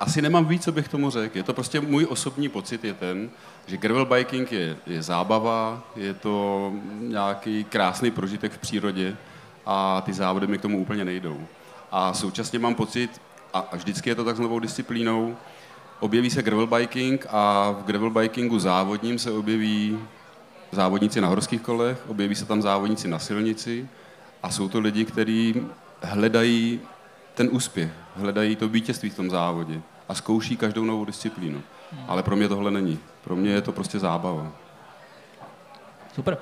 asi 0.00 0.22
nemám 0.22 0.44
víc, 0.44 0.64
co 0.64 0.72
bych 0.72 0.88
tomu 0.88 1.10
řekl. 1.10 1.36
Je 1.36 1.42
to 1.42 1.54
prostě 1.54 1.80
můj 1.80 2.06
osobní 2.10 2.48
pocit 2.48 2.84
je 2.84 2.94
ten, 2.94 3.30
že 3.66 3.76
gravel 3.76 4.06
biking 4.06 4.52
je, 4.52 4.76
je 4.86 5.02
zábava, 5.02 5.82
je 5.96 6.14
to 6.14 6.72
nějaký 6.98 7.64
krásný 7.64 8.10
prožitek 8.10 8.52
v 8.52 8.58
přírodě 8.58 9.16
a 9.66 10.00
ty 10.00 10.12
závody 10.12 10.46
mi 10.46 10.58
k 10.58 10.62
tomu 10.62 10.78
úplně 10.78 11.04
nejdou. 11.04 11.40
A 11.92 12.14
současně 12.14 12.58
mám 12.58 12.74
pocit, 12.74 13.20
a, 13.52 13.68
vždycky 13.76 14.10
je 14.10 14.14
to 14.14 14.24
tak 14.24 14.36
s 14.36 14.40
novou 14.40 14.58
disciplínou, 14.58 15.36
objeví 16.00 16.30
se 16.30 16.42
gravel 16.42 16.66
biking 16.66 17.26
a 17.30 17.70
v 17.70 17.84
gravel 17.84 18.10
bikingu 18.10 18.58
závodním 18.58 19.18
se 19.18 19.30
objeví 19.30 19.98
závodníci 20.72 21.20
na 21.20 21.28
horských 21.28 21.60
kolech, 21.60 22.04
objeví 22.08 22.34
se 22.34 22.44
tam 22.44 22.62
závodníci 22.62 23.08
na 23.08 23.18
silnici 23.18 23.88
a 24.42 24.50
jsou 24.50 24.68
to 24.68 24.80
lidi, 24.80 25.04
kteří 25.04 25.66
hledají 26.02 26.80
ten 27.34 27.48
úspěch, 27.52 27.90
hledají 28.16 28.56
to 28.56 28.68
vítězství 28.68 29.10
v 29.10 29.16
tom 29.16 29.30
závodě 29.30 29.80
a 30.08 30.14
zkouší 30.14 30.56
každou 30.56 30.84
novou 30.84 31.04
disciplínu. 31.04 31.62
Ale 32.08 32.22
pro 32.22 32.36
mě 32.36 32.48
tohle 32.48 32.70
není. 32.70 32.98
Pro 33.24 33.36
mě 33.36 33.50
je 33.50 33.60
to 33.60 33.72
prostě 33.72 33.98
zábava. 33.98 34.52
Super. 36.14 36.38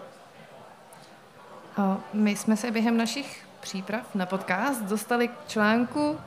My 2.13 2.37
jsme 2.37 2.57
se 2.57 2.71
během 2.71 2.97
našich 2.97 3.47
příprav 3.61 4.15
na 4.15 4.27
podcast 4.27 4.83
dostali 4.83 5.29
k 5.29 5.33
článku 5.49 6.19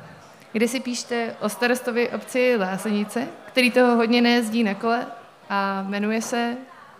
kde 0.56 0.68
si 0.68 0.80
píšte 0.80 1.36
o 1.42 1.50
starostovi 1.50 2.10
obci 2.10 2.56
Lásenice, 2.58 3.28
který 3.46 3.72
toho 3.72 3.96
hodně 3.96 4.22
nejezdí 4.22 4.64
na 4.64 4.74
kole 4.74 5.06
a 5.50 5.84
jmenuje 5.88 6.22
se 6.22 6.58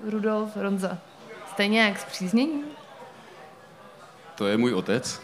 Rudolf 0.10 0.50
Ronza. 0.56 0.98
Jste 1.52 1.68
nějak 1.68 2.00
zpříznění? 2.00 2.64
To 4.38 4.48
je 4.48 4.58
můj 4.58 4.74
otec, 4.74 5.22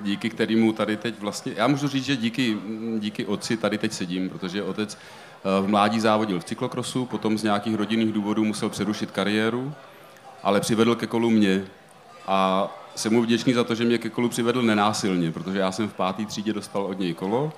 díky 0.00 0.30
kterému 0.30 0.72
tady 0.72 0.96
teď 0.96 1.18
vlastně, 1.18 1.52
já 1.56 1.66
můžu 1.66 1.88
říct, 1.88 2.04
že 2.04 2.16
díky, 2.16 2.56
díky 2.98 3.26
otci 3.26 3.56
tady 3.56 3.78
teď 3.78 3.92
sedím, 3.92 4.28
protože 4.28 4.62
otec 4.62 4.98
eh, 4.98 5.62
v 5.62 5.68
mládí 5.68 6.00
závodil 6.00 6.40
v 6.40 6.44
cyklokrosu, 6.44 7.06
potom 7.06 7.38
z 7.38 7.42
nějakých 7.42 7.74
rodinných 7.74 8.12
důvodů 8.12 8.44
musel 8.44 8.68
přerušit 8.68 9.10
kariéru, 9.10 9.74
ale 10.42 10.60
přivedl 10.60 10.94
ke 10.94 11.06
kolu 11.06 11.30
mě 11.30 11.64
a 12.26 12.68
jsem 12.94 13.12
mu 13.12 13.22
vděčný 13.22 13.52
za 13.52 13.64
to, 13.64 13.74
že 13.74 13.84
mě 13.84 13.98
ke 13.98 14.10
kolu 14.10 14.28
přivedl 14.28 14.62
nenásilně, 14.62 15.32
protože 15.32 15.58
já 15.58 15.72
jsem 15.72 15.88
v 15.88 15.94
páté 15.94 16.24
třídě 16.24 16.52
dostal 16.52 16.82
od 16.82 16.98
něj 16.98 17.14
kolo. 17.14 17.52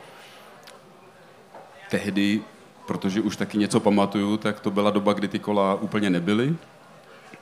Tehdy, 1.91 2.43
protože 2.87 3.21
už 3.21 3.37
taky 3.37 3.59
něco 3.59 3.81
pamatuju, 3.81 4.37
tak 4.37 4.61
to 4.61 4.71
byla 4.71 4.91
doba, 4.91 5.13
kdy 5.13 5.29
ty 5.29 5.39
kola 5.39 5.75
úplně 5.75 6.11
nebyly. 6.11 6.57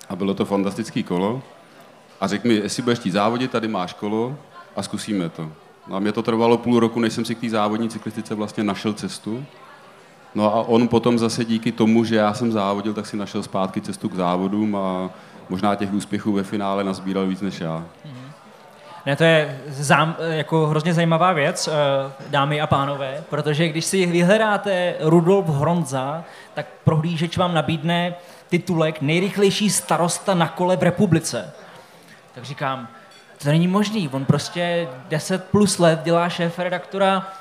A 0.08 0.16
bylo 0.16 0.34
to 0.34 0.44
fantastický 0.44 1.02
kolo. 1.02 1.42
A 2.20 2.26
řekl 2.26 2.48
mi, 2.48 2.54
jestli 2.54 2.82
budeš 2.82 2.98
tí 2.98 3.10
závodit, 3.10 3.50
tady 3.50 3.68
máš 3.68 3.92
kolo 3.92 4.38
a 4.76 4.82
zkusíme 4.82 5.28
to. 5.28 5.52
A 5.92 5.98
mě 5.98 6.12
to 6.12 6.22
trvalo 6.22 6.58
půl 6.58 6.80
roku, 6.80 7.00
než 7.00 7.12
jsem 7.12 7.24
si 7.24 7.34
k 7.34 7.40
té 7.40 7.50
závodní 7.50 7.88
cyklistice 7.88 8.34
vlastně 8.34 8.64
našel 8.64 8.92
cestu. 8.92 9.44
No 10.34 10.54
a 10.54 10.68
on 10.68 10.88
potom 10.88 11.18
zase 11.18 11.44
díky 11.44 11.72
tomu, 11.72 12.04
že 12.04 12.16
já 12.16 12.34
jsem 12.34 12.52
závodil, 12.52 12.94
tak 12.94 13.06
si 13.06 13.16
našel 13.16 13.42
zpátky 13.42 13.80
cestu 13.80 14.08
k 14.08 14.14
závodům 14.14 14.76
a 14.76 15.10
možná 15.48 15.74
těch 15.74 15.92
úspěchů 15.92 16.32
ve 16.32 16.42
finále 16.42 16.84
nazbíral 16.84 17.26
víc 17.26 17.40
než 17.40 17.60
já. 17.60 17.84
Ne, 19.06 19.16
to 19.16 19.24
je 19.24 19.60
zám, 19.68 20.16
jako 20.30 20.66
hrozně 20.66 20.94
zajímavá 20.94 21.32
věc, 21.32 21.68
eh, 21.68 22.12
dámy 22.28 22.60
a 22.60 22.66
pánové, 22.66 23.24
protože 23.30 23.68
když 23.68 23.84
si 23.84 24.06
vyhledáte 24.06 24.94
Rudolf 25.00 25.46
Hronza, 25.46 26.24
tak 26.54 26.66
prohlížeč 26.84 27.36
vám 27.36 27.54
nabídne 27.54 28.14
titulek 28.48 29.00
nejrychlejší 29.00 29.70
starosta 29.70 30.34
na 30.34 30.48
kole 30.48 30.76
v 30.76 30.82
republice. 30.82 31.52
Tak 32.34 32.44
říkám, 32.44 32.88
to 33.42 33.48
není 33.48 33.68
možný, 33.68 34.08
on 34.08 34.24
prostě 34.24 34.88
10 35.08 35.44
plus 35.44 35.78
let 35.78 36.00
dělá 36.04 36.28
šéf 36.28 36.58
redaktora 36.58 37.32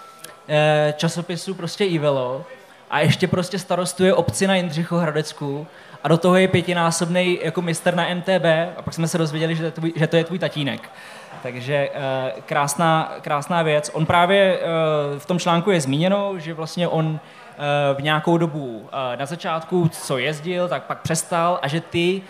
eh, 0.47 0.93
časopisu 0.97 1.53
prostě 1.53 1.85
Ivelo 1.85 2.45
a 2.93 3.00
ještě 3.00 3.27
prostě 3.27 3.59
starostuje 3.59 4.13
obci 4.13 4.47
na 4.47 4.55
Jindřichohradecku 4.55 5.67
a 6.03 6.07
do 6.07 6.17
toho 6.17 6.35
je 6.35 6.47
pětinásobný 6.47 7.39
jako 7.43 7.62
mistr 7.62 7.95
na 7.95 8.13
MTB 8.13 8.45
a 8.77 8.81
pak 8.81 8.93
jsme 8.93 9.07
se 9.07 9.17
dozvěděli, 9.17 9.55
že 9.55 9.62
to 9.62 9.65
je 9.65 9.71
tvůj, 9.71 9.93
že 9.95 10.07
to 10.07 10.15
je 10.15 10.23
tvůj 10.23 10.39
tatínek. 10.39 10.89
Takže 11.43 11.89
uh, 11.89 12.41
krásná, 12.45 13.13
krásná 13.21 13.62
věc. 13.62 13.91
On 13.93 14.05
právě 14.05 14.59
uh, 14.59 15.19
v 15.19 15.25
tom 15.25 15.39
článku 15.39 15.71
je 15.71 15.81
zmíněno, 15.81 16.33
že 16.39 16.53
vlastně 16.53 16.88
on 16.88 17.05
uh, 17.05 17.19
v 17.97 18.01
nějakou 18.01 18.38
dobu 18.38 18.89
na 19.15 19.25
začátku, 19.25 19.89
co 19.89 20.17
jezdil, 20.17 20.67
tak 20.67 20.83
pak 20.83 21.01
přestal 21.01 21.59
a 21.62 21.67
že 21.67 21.81
ty, 21.81 22.21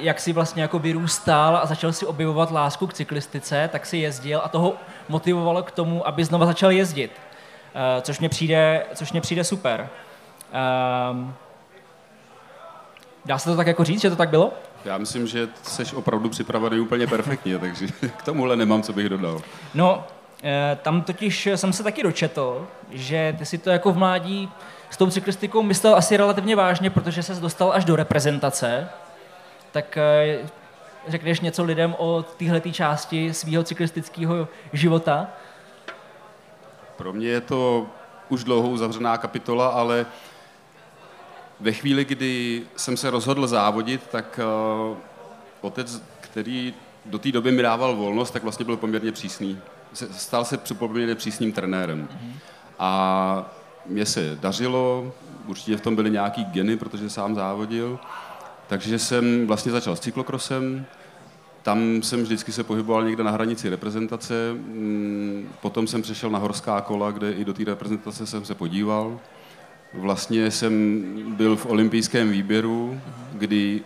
jak 0.00 0.20
si 0.20 0.32
vlastně 0.32 0.62
jako 0.62 0.78
vyrůstal 0.78 1.56
a 1.56 1.66
začal 1.66 1.92
si 1.92 2.06
objevovat 2.06 2.50
lásku 2.50 2.86
k 2.86 2.94
cyklistice, 2.94 3.68
tak 3.72 3.86
si 3.86 3.96
jezdil 3.96 4.40
a 4.44 4.48
toho 4.48 4.74
motivovalo 5.08 5.62
k 5.62 5.70
tomu, 5.70 6.08
aby 6.08 6.24
znova 6.24 6.46
začal 6.46 6.70
jezdit. 6.70 7.10
Uh, 7.76 8.02
což 8.02 8.18
mě 8.18 8.28
přijde, 8.28 8.86
což 8.94 9.12
mě 9.12 9.20
přijde 9.20 9.44
super. 9.44 9.88
Uh, 11.12 11.30
Dá 13.26 13.38
se 13.38 13.50
to 13.50 13.56
tak 13.56 13.66
jako 13.66 13.84
říct, 13.84 14.00
že 14.00 14.10
to 14.10 14.16
tak 14.16 14.28
bylo? 14.28 14.52
Já 14.84 14.98
myslím, 14.98 15.26
že 15.26 15.48
jsi 15.62 15.96
opravdu 15.96 16.28
připravený 16.28 16.80
úplně 16.80 17.06
perfektně, 17.06 17.58
takže 17.58 17.86
k 18.16 18.22
tomuhle 18.22 18.56
nemám, 18.56 18.82
co 18.82 18.92
bych 18.92 19.08
dodal. 19.08 19.40
No, 19.74 20.04
eh, 20.42 20.78
tam 20.82 21.02
totiž 21.02 21.48
jsem 21.54 21.72
se 21.72 21.82
taky 21.82 22.02
dočetl, 22.02 22.66
že 22.90 23.34
ty 23.38 23.46
si 23.46 23.58
to 23.58 23.70
jako 23.70 23.92
v 23.92 23.96
mládí 23.96 24.48
s 24.90 24.96
tou 24.96 25.10
cyklistikou 25.10 25.62
myslel 25.62 25.96
asi 25.96 26.16
relativně 26.16 26.56
vážně, 26.56 26.90
protože 26.90 27.22
se 27.22 27.34
dostal 27.34 27.72
až 27.72 27.84
do 27.84 27.96
reprezentace. 27.96 28.88
Tak 29.72 29.96
eh, 29.96 30.38
řekneš 31.08 31.40
něco 31.40 31.64
lidem 31.64 31.94
o 31.98 32.22
téhle 32.22 32.60
části 32.60 33.34
svého 33.34 33.62
cyklistického 33.64 34.48
života? 34.72 35.26
Pro 36.96 37.12
mě 37.12 37.28
je 37.28 37.40
to 37.40 37.86
už 38.28 38.44
dlouho 38.44 38.68
uzavřená 38.68 39.18
kapitola, 39.18 39.68
ale 39.68 40.06
ve 41.60 41.72
chvíli, 41.72 42.04
kdy 42.04 42.62
jsem 42.76 42.96
se 42.96 43.10
rozhodl 43.10 43.46
závodit, 43.46 44.06
tak 44.06 44.40
uh, 44.90 44.96
otec, 45.60 46.02
který 46.20 46.74
do 47.04 47.18
té 47.18 47.32
doby 47.32 47.52
mi 47.52 47.62
dával 47.62 47.96
volnost, 47.96 48.30
tak 48.30 48.42
vlastně 48.42 48.64
byl 48.64 48.76
poměrně 48.76 49.12
přísný. 49.12 49.58
Stal 49.92 50.44
se 50.44 50.58
poměrně 50.78 51.14
přísným 51.14 51.52
trenérem. 51.52 52.08
Mm-hmm. 52.12 52.32
A 52.78 53.50
mně 53.86 54.06
se 54.06 54.38
dařilo, 54.40 55.12
určitě 55.46 55.76
v 55.76 55.80
tom 55.80 55.96
byly 55.96 56.10
nějaký 56.10 56.44
geny, 56.44 56.76
protože 56.76 57.10
sám 57.10 57.34
závodil. 57.34 57.98
Takže 58.66 58.98
jsem 58.98 59.46
vlastně 59.46 59.72
začal 59.72 59.96
s 59.96 60.00
cyklokrosem, 60.00 60.86
tam 61.66 62.02
jsem 62.02 62.22
vždycky 62.22 62.52
se 62.52 62.64
pohyboval 62.64 63.04
někde 63.04 63.24
na 63.24 63.30
hranici 63.30 63.68
reprezentace, 63.68 64.52
mm, 64.52 65.48
potom 65.62 65.86
jsem 65.86 66.02
přešel 66.02 66.30
na 66.30 66.38
horská 66.38 66.80
kola, 66.80 67.10
kde 67.10 67.32
i 67.32 67.44
do 67.44 67.54
té 67.54 67.64
reprezentace 67.64 68.26
jsem 68.26 68.44
se 68.44 68.54
podíval. 68.54 69.18
Vlastně 69.94 70.50
jsem 70.50 71.02
byl 71.36 71.56
v 71.56 71.66
olympijském 71.66 72.30
výběru, 72.30 73.00
kdy 73.32 73.80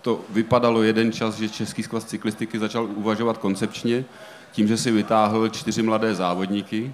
to 0.00 0.20
vypadalo 0.30 0.82
jeden 0.82 1.12
čas, 1.12 1.34
že 1.34 1.48
Český 1.48 1.82
skvaz 1.82 2.04
cyklistiky 2.04 2.58
začal 2.58 2.88
uvažovat 2.94 3.38
koncepčně, 3.38 4.04
tím, 4.52 4.68
že 4.68 4.76
si 4.76 4.90
vytáhl 4.90 5.48
čtyři 5.48 5.82
mladé 5.82 6.14
závodníky 6.14 6.92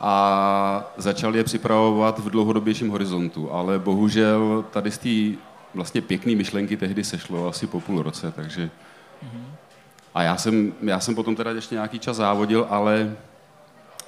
a 0.00 0.92
začal 0.96 1.36
je 1.36 1.44
připravovat 1.44 2.18
v 2.18 2.30
dlouhodobějším 2.30 2.90
horizontu. 2.90 3.52
Ale 3.52 3.78
bohužel 3.78 4.64
tady 4.70 4.90
z 4.90 4.98
té 4.98 5.42
vlastně 5.74 6.00
pěkné 6.00 6.36
myšlenky 6.36 6.76
tehdy 6.76 7.04
sešlo 7.04 7.48
asi 7.48 7.66
po 7.66 7.80
půl 7.80 8.02
roce, 8.02 8.32
takže... 8.32 8.70
A 10.14 10.22
já 10.22 10.36
jsem, 10.36 10.72
já 10.82 11.00
jsem 11.00 11.14
potom 11.14 11.36
teda 11.36 11.50
ještě 11.50 11.74
nějaký 11.74 11.98
čas 11.98 12.16
závodil, 12.16 12.66
ale 12.70 13.16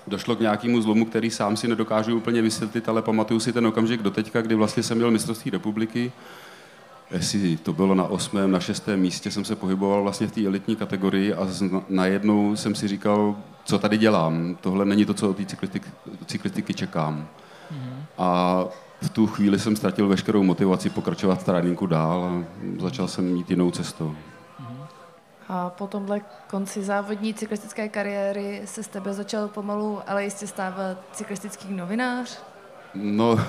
došlo 0.06 0.36
k 0.36 0.40
nějakému 0.40 0.82
zlomu, 0.82 1.04
který 1.04 1.30
sám 1.30 1.56
si 1.56 1.68
nedokážu 1.68 2.16
úplně 2.16 2.42
vysvětlit, 2.42 2.88
ale 2.88 3.02
pamatuju 3.02 3.40
si 3.40 3.52
ten 3.52 3.66
okamžik 3.66 4.02
do 4.02 4.10
teďka, 4.10 4.42
kdy 4.42 4.54
vlastně 4.54 4.82
jsem 4.82 4.96
měl 4.96 5.10
mistrovství 5.10 5.50
republiky, 5.50 6.12
jestli 7.10 7.56
to 7.56 7.72
bylo 7.72 7.94
na 7.94 8.04
osmém, 8.04 8.50
na 8.50 8.60
šestém 8.60 9.00
místě, 9.00 9.30
jsem 9.30 9.44
se 9.44 9.56
pohyboval 9.56 10.02
vlastně 10.02 10.26
v 10.26 10.32
té 10.32 10.46
elitní 10.46 10.76
kategorii 10.76 11.34
a 11.34 11.48
najednou 11.88 12.56
jsem 12.56 12.74
si 12.74 12.88
říkal, 12.88 13.36
co 13.64 13.78
tady 13.78 13.98
dělám, 13.98 14.56
tohle 14.60 14.84
není 14.84 15.04
to, 15.04 15.14
co 15.14 15.30
od 15.30 15.36
té 15.36 15.44
cyklistiky, 15.44 15.90
cyklistiky 16.26 16.74
čekám. 16.74 17.28
A 18.18 18.64
v 19.02 19.10
tu 19.10 19.26
chvíli 19.26 19.58
jsem 19.58 19.76
ztratil 19.76 20.08
veškerou 20.08 20.42
motivaci 20.42 20.90
pokračovat 20.90 21.40
v 21.40 21.44
tréninku 21.44 21.86
dál 21.86 22.24
a 22.24 22.44
začal 22.80 23.08
jsem 23.08 23.24
mít 23.24 23.50
jinou 23.50 23.70
cestou. 23.70 24.16
A 25.52 25.70
po 25.70 25.86
tomhle 25.86 26.20
konci 26.50 26.82
závodní 26.82 27.34
cyklistické 27.34 27.88
kariéry 27.88 28.62
se 28.64 28.82
z 28.82 28.88
tebe 28.88 29.14
začal 29.14 29.48
pomalu, 29.48 29.98
ale 30.06 30.24
jistě 30.24 30.46
stávat 30.46 30.98
cyklistický 31.12 31.74
novinář? 31.74 32.38
No, 32.94 33.40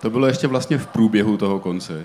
to 0.00 0.10
bylo 0.10 0.26
ještě 0.26 0.46
vlastně 0.46 0.78
v 0.78 0.86
průběhu 0.86 1.36
toho 1.36 1.60
konce. 1.60 2.04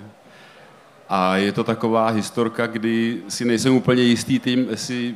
A 1.10 1.36
je 1.36 1.52
to 1.52 1.64
taková 1.64 2.10
historka, 2.10 2.68
kdy 2.68 3.22
si 3.28 3.46
nejsem 3.46 3.76
úplně 3.76 4.04
jistý 4.04 4.40
tím, 4.40 4.68
jestli 4.70 5.16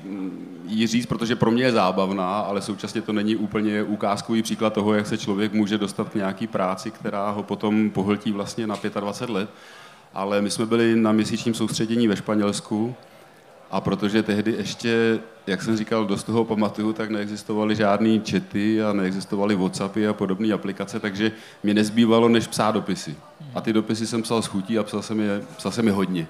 ji 0.65 0.87
říct, 0.87 1.05
protože 1.05 1.35
pro 1.35 1.51
mě 1.51 1.63
je 1.63 1.71
zábavná, 1.71 2.39
ale 2.39 2.61
současně 2.61 3.01
to 3.01 3.13
není 3.13 3.35
úplně 3.35 3.83
ukázkový 3.83 4.43
příklad 4.43 4.73
toho, 4.73 4.93
jak 4.93 5.07
se 5.07 5.17
člověk 5.17 5.53
může 5.53 5.77
dostat 5.77 6.09
k 6.09 6.15
nějaký 6.15 6.47
práci, 6.47 6.91
která 6.91 7.29
ho 7.29 7.43
potom 7.43 7.89
pohltí 7.89 8.31
vlastně 8.31 8.67
na 8.67 8.75
25 8.99 9.33
let. 9.33 9.49
Ale 10.13 10.41
my 10.41 10.49
jsme 10.51 10.65
byli 10.65 10.95
na 10.95 11.11
měsíčním 11.11 11.53
soustředění 11.53 12.07
ve 12.07 12.15
Španělsku 12.15 12.95
a 13.71 13.81
protože 13.81 14.23
tehdy 14.23 14.51
ještě, 14.51 15.19
jak 15.47 15.61
jsem 15.61 15.77
říkal, 15.77 16.05
dost 16.05 16.23
toho 16.23 16.45
pamatuju, 16.45 16.93
tak 16.93 17.09
neexistovaly 17.09 17.75
žádné 17.75 18.19
čety 18.19 18.83
a 18.83 18.93
neexistovaly 18.93 19.55
Whatsappy 19.55 20.07
a 20.07 20.13
podobné 20.13 20.53
aplikace, 20.53 20.99
takže 20.99 21.31
mě 21.63 21.73
nezbývalo, 21.73 22.29
než 22.29 22.47
psát 22.47 22.71
dopisy. 22.71 23.15
A 23.55 23.61
ty 23.61 23.73
dopisy 23.73 24.07
jsem 24.07 24.21
psal 24.21 24.41
s 24.41 24.47
chutí 24.47 24.79
a 24.79 24.83
psal 24.83 25.01
jsem 25.01 25.19
je, 25.19 25.41
psal 25.57 25.71
jsem 25.71 25.87
je 25.87 25.91
hodně. 25.91 26.27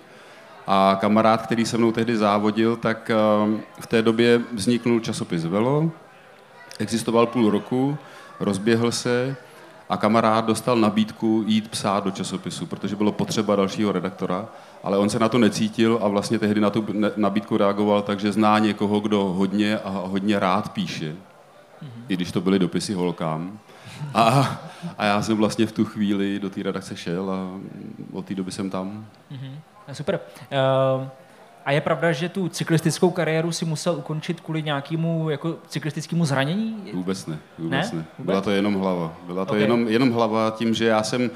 A 0.68 0.98
kamarád, 1.02 1.42
který 1.42 1.66
se 1.66 1.78
mnou 1.78 1.92
tehdy 1.92 2.18
závodil, 2.18 2.76
tak 2.76 3.10
eh, 3.10 3.16
v 3.80 3.88
té 3.88 4.02
době 4.02 4.42
vzniknul 4.54 5.00
časopis 5.00 5.46
Velo, 5.46 5.92
existoval 6.80 7.28
půl 7.28 7.50
roku, 7.50 7.98
rozběhl 8.40 8.92
se 8.92 9.36
a 9.90 9.98
kamarád 9.98 10.46
dostal 10.46 10.76
nabídku 10.76 11.44
jít 11.48 11.68
psát 11.68 12.04
do 12.04 12.12
časopisu, 12.12 12.66
protože 12.66 12.96
bylo 12.96 13.12
potřeba 13.12 13.56
dalšího 13.56 13.92
redaktora, 13.92 14.48
ale 14.84 14.98
on 14.98 15.10
se 15.10 15.20
na 15.20 15.30
to 15.30 15.38
necítil 15.38 16.00
a 16.02 16.08
vlastně 16.08 16.40
tehdy 16.40 16.62
na 16.62 16.70
tu 16.70 16.86
nabídku 17.16 17.58
reagoval 17.58 18.02
tak, 18.02 18.20
že 18.20 18.32
zná 18.32 18.60
někoho, 18.60 19.00
kdo 19.00 19.24
hodně 19.24 19.80
a 19.80 19.90
hodně 19.90 20.40
rád 20.40 20.74
píše, 20.74 21.12
mm-hmm. 21.12 22.04
i 22.08 22.16
když 22.16 22.32
to 22.32 22.42
byly 22.42 22.60
dopisy 22.60 22.94
holkám. 22.94 23.60
A, 24.14 24.60
a 24.98 25.06
já 25.06 25.22
jsem 25.22 25.38
vlastně 25.38 25.66
v 25.66 25.72
tu 25.72 25.86
chvíli 25.86 26.40
do 26.40 26.50
té 26.50 26.64
redakce 26.64 26.98
šel 26.98 27.32
a 27.32 27.60
od 28.12 28.26
té 28.26 28.36
doby 28.36 28.52
jsem 28.52 28.70
tam. 28.70 29.06
Mm-hmm. 29.32 29.94
Super. 29.94 30.20
Uh... 30.98 31.08
A 31.66 31.72
je 31.72 31.82
pravda, 31.82 32.12
že 32.12 32.30
tu 32.30 32.50
cyklistickou 32.50 33.10
kariéru 33.10 33.52
si 33.52 33.66
musel 33.66 33.96
ukončit 33.96 34.40
kvůli 34.40 34.64
nějakému 34.64 35.30
jako 35.30 35.58
cyklistickému 35.68 36.26
zranění? 36.26 36.78
Vůbec 36.94 37.26
ne, 37.26 37.38
vůbec 37.58 37.92
ne. 37.92 37.98
ne. 37.98 38.06
Vůbec? 38.18 38.26
Byla 38.26 38.42
to 38.42 38.52
jenom 38.52 38.74
hlava. 38.74 39.14
Byla 39.28 39.46
to 39.46 39.52
okay. 39.52 39.62
jenom, 39.62 39.88
jenom 39.88 40.12
hlava 40.12 40.52
tím, 40.58 40.74
že 40.74 40.86
já 40.86 41.04
jsem 41.04 41.32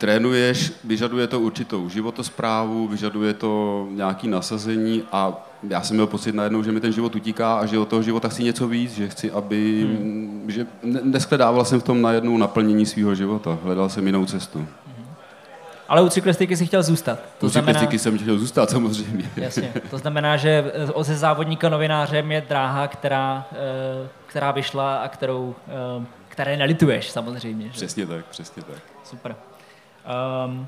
trénuješ, 0.00 0.72
vyžaduje 0.84 1.26
to 1.26 1.40
určitou 1.40 1.88
životosprávu, 1.88 2.88
vyžaduje 2.88 3.34
to 3.34 3.86
nějaké 3.90 4.28
nasazení 4.28 5.02
a 5.12 5.46
já 5.68 5.82
jsem 5.82 5.96
měl 5.96 6.06
pocit 6.06 6.34
najednou, 6.34 6.62
že 6.62 6.72
mi 6.72 6.80
ten 6.80 6.92
život 6.92 7.14
utíká 7.14 7.54
a 7.54 7.66
že 7.66 7.78
od 7.78 7.88
toho 7.88 8.02
života 8.02 8.28
chci 8.28 8.44
něco 8.44 8.68
víc, 8.68 8.94
že 8.94 9.08
chci, 9.08 9.30
aby, 9.30 9.82
hmm. 9.82 10.44
že 10.48 10.66
neskledával 10.82 11.64
jsem 11.64 11.80
v 11.80 11.84
tom 11.84 12.02
najednou 12.02 12.36
naplnění 12.36 12.86
svého 12.86 13.14
života, 13.14 13.58
hledal 13.62 13.88
jsem 13.88 14.06
jinou 14.06 14.26
cestu. 14.26 14.66
Ale 15.88 16.02
u 16.02 16.08
cyklistiky 16.08 16.56
si 16.56 16.66
chtěl 16.66 16.82
zůstat. 16.82 17.18
To 17.38 17.46
u 17.46 17.48
znamená... 17.48 17.80
cyklistiky 17.80 17.98
jsem 17.98 18.18
chtěl 18.18 18.38
zůstat, 18.38 18.70
samozřejmě. 18.70 19.30
Jasně. 19.36 19.72
To 19.90 19.98
znamená, 19.98 20.36
že 20.36 20.72
ze 21.00 21.16
závodníka 21.16 21.68
novinářem 21.68 22.32
je 22.32 22.44
dráha, 22.48 22.88
která, 22.88 23.46
eh, 23.52 24.08
která 24.26 24.50
vyšla 24.50 24.96
a 24.96 25.08
kterou, 25.08 25.54
eh, 25.68 26.06
které 26.28 26.56
nelituješ 26.56 27.10
samozřejmě. 27.10 27.66
Že? 27.66 27.72
Přesně 27.72 28.06
tak, 28.06 28.24
přesně 28.24 28.62
tak. 28.62 28.78
Super. 29.04 29.36
Um, 30.46 30.66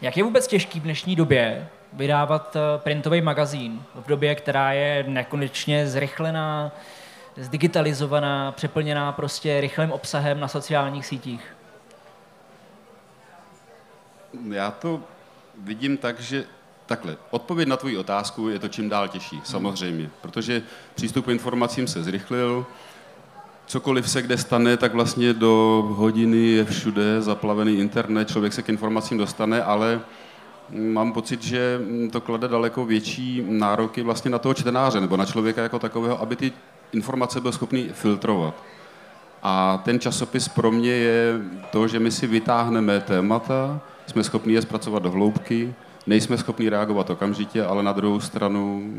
jak 0.00 0.16
je 0.16 0.24
vůbec 0.24 0.46
těžký 0.46 0.80
v 0.80 0.82
dnešní 0.82 1.16
době 1.16 1.68
vydávat 1.92 2.56
eh, 2.56 2.78
printový 2.78 3.20
magazín 3.20 3.82
v 3.94 4.06
době, 4.06 4.34
která 4.34 4.72
je 4.72 5.04
nekonečně 5.08 5.86
zrychlená, 5.86 6.72
zdigitalizovaná, 7.36 8.52
přeplněná 8.52 9.12
prostě 9.12 9.60
rychlým 9.60 9.92
obsahem 9.92 10.40
na 10.40 10.48
sociálních 10.48 11.06
sítích? 11.06 11.54
Já 14.50 14.70
to 14.70 15.00
vidím 15.62 15.96
tak, 15.96 16.20
že 16.20 16.44
takhle, 16.86 17.16
odpověď 17.30 17.68
na 17.68 17.76
tvoji 17.76 17.96
otázku 17.96 18.48
je 18.48 18.58
to 18.58 18.68
čím 18.68 18.88
dál 18.88 19.08
těžší, 19.08 19.40
samozřejmě, 19.44 20.10
protože 20.20 20.62
přístup 20.94 21.26
k 21.26 21.28
informacím 21.28 21.86
se 21.86 22.02
zrychlil, 22.02 22.66
cokoliv 23.66 24.10
se 24.10 24.22
kde 24.22 24.38
stane, 24.38 24.76
tak 24.76 24.94
vlastně 24.94 25.32
do 25.32 25.84
hodiny 25.96 26.46
je 26.46 26.64
všude 26.64 27.22
zaplavený 27.22 27.78
internet, 27.78 28.28
člověk 28.28 28.52
se 28.52 28.62
k 28.62 28.68
informacím 28.68 29.18
dostane, 29.18 29.62
ale 29.62 30.00
mám 30.70 31.12
pocit, 31.12 31.42
že 31.42 31.80
to 32.12 32.20
klade 32.20 32.48
daleko 32.48 32.84
větší 32.84 33.44
nároky 33.48 34.02
vlastně 34.02 34.30
na 34.30 34.38
toho 34.38 34.54
čtenáře 34.54 35.00
nebo 35.00 35.16
na 35.16 35.26
člověka 35.26 35.62
jako 35.62 35.78
takového, 35.78 36.20
aby 36.20 36.36
ty 36.36 36.52
informace 36.92 37.40
byl 37.40 37.52
schopný 37.52 37.88
filtrovat. 37.92 38.54
A 39.42 39.82
ten 39.84 40.00
časopis 40.00 40.48
pro 40.48 40.70
mě 40.70 40.90
je 40.90 41.40
to, 41.72 41.88
že 41.88 42.00
my 42.00 42.10
si 42.10 42.26
vytáhneme 42.26 43.00
témata, 43.00 43.80
jsme 44.06 44.24
schopni 44.24 44.54
je 44.54 44.62
zpracovat 44.62 45.02
do 45.02 45.10
hloubky, 45.10 45.74
nejsme 46.06 46.38
schopni 46.38 46.68
reagovat 46.68 47.10
okamžitě, 47.10 47.64
ale 47.64 47.82
na 47.82 47.92
druhou 47.92 48.20
stranu 48.20 48.94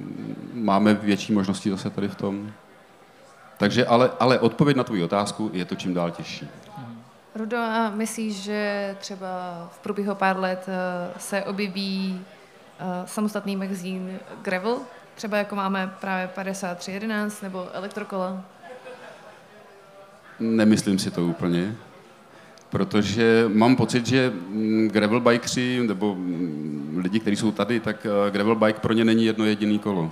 máme 0.53 0.93
větší 0.93 1.33
možnosti 1.33 1.69
zase 1.69 1.89
tady 1.89 2.07
v 2.07 2.15
tom. 2.15 2.51
Takže 3.57 3.85
ale, 3.85 4.11
ale 4.19 4.39
odpověď 4.39 4.77
na 4.77 4.83
tvou 4.83 5.03
otázku 5.03 5.49
je 5.53 5.65
to 5.65 5.75
čím 5.75 5.93
dál 5.93 6.11
těžší. 6.11 6.47
Rudo, 7.35 7.57
a 7.57 7.89
myslíš, 7.89 8.35
že 8.35 8.95
třeba 8.99 9.27
v 9.71 9.77
průběhu 9.79 10.15
pár 10.15 10.39
let 10.39 10.65
eh, 10.67 11.19
se 11.19 11.43
objeví 11.43 12.21
eh, 12.79 12.83
samostatný 13.05 13.55
magazín 13.55 14.19
Gravel, 14.41 14.77
třeba 15.15 15.37
jako 15.37 15.55
máme 15.55 15.93
právě 16.01 16.27
5311 16.27 17.41
nebo 17.41 17.67
Elektrokola? 17.73 18.41
Nemyslím 20.39 20.99
si 20.99 21.11
to 21.11 21.25
úplně 21.25 21.75
protože 22.75 23.45
mám 23.53 23.75
pocit, 23.75 24.05
že 24.05 24.29
mm, 24.29 24.89
gravel 24.93 25.19
bikři 25.19 25.87
nebo 25.87 26.15
mm, 26.15 26.99
lidi, 27.03 27.19
kteří 27.19 27.35
jsou 27.35 27.51
tady, 27.51 27.79
tak 27.79 28.05
eh, 28.05 28.31
gravel 28.31 28.55
bike 28.55 28.79
pro 28.79 28.93
ně 28.93 29.05
není 29.05 29.25
jedno 29.25 29.45
jediné 29.45 29.77
kolo. 29.77 30.11